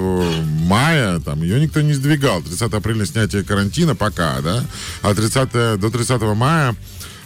[0.67, 2.43] мая, там ее никто не сдвигал.
[2.43, 4.65] 30 апреля снятие карантина пока, да,
[5.03, 6.75] а 30, до 30 мая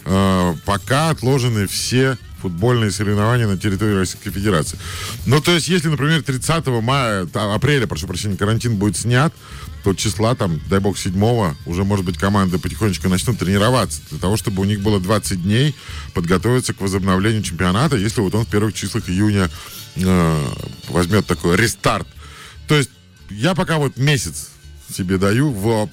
[0.05, 4.77] э, пока отложены все футбольные соревнования на территории Российской Федерации.
[5.25, 9.33] Ну, то есть, если, например, 30 мая, апреля, прошу прощения, карантин будет снят,
[9.83, 14.37] то числа, там, дай бог, 7 уже, может быть, команды потихонечку начнут тренироваться для того,
[14.37, 15.75] чтобы у них было 20 дней
[16.13, 19.49] подготовиться к возобновлению чемпионата, если вот он в первых числах июня
[19.95, 20.47] э,
[20.89, 22.07] возьмет такой рестарт.
[22.67, 22.91] То есть,
[23.31, 24.49] я пока вот месяц
[24.95, 25.89] себе даю в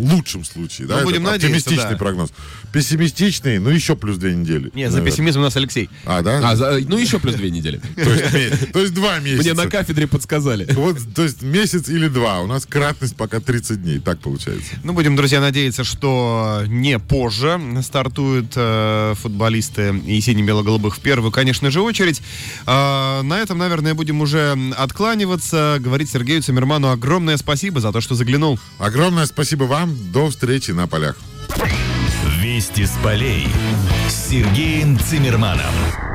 [0.00, 1.96] лучшем случае, да, это будем надеяться, оптимистичный да.
[1.96, 2.30] прогноз.
[2.72, 4.70] Пессимистичный, ну, еще плюс две недели.
[4.74, 5.10] Нет, за наверное.
[5.10, 5.90] пессимизм у нас Алексей.
[6.04, 6.40] А, да?
[6.42, 7.80] А, за- ну еще плюс две недели.
[7.96, 9.42] То есть, ме- то есть два месяца.
[9.42, 10.66] Мне на кафедре подсказали.
[10.72, 12.40] Вот, то есть месяц или два.
[12.40, 13.98] У нас кратность пока 30 дней.
[13.98, 14.70] Так получается.
[14.84, 21.70] Ну, будем, друзья, надеяться, что не позже стартуют э, футболисты и сине-бело-голубых в первую, конечно
[21.70, 22.22] же, очередь.
[22.66, 25.78] А, на этом, наверное, будем уже откланиваться.
[25.80, 28.58] Говорить Сергею Цимерману огромное спасибо за то, что заглянул.
[28.78, 29.81] Огромное спасибо вам.
[29.86, 31.16] До встречи на полях.
[32.40, 33.48] Вести с полей
[34.08, 36.11] с Сергеем Цимерманом.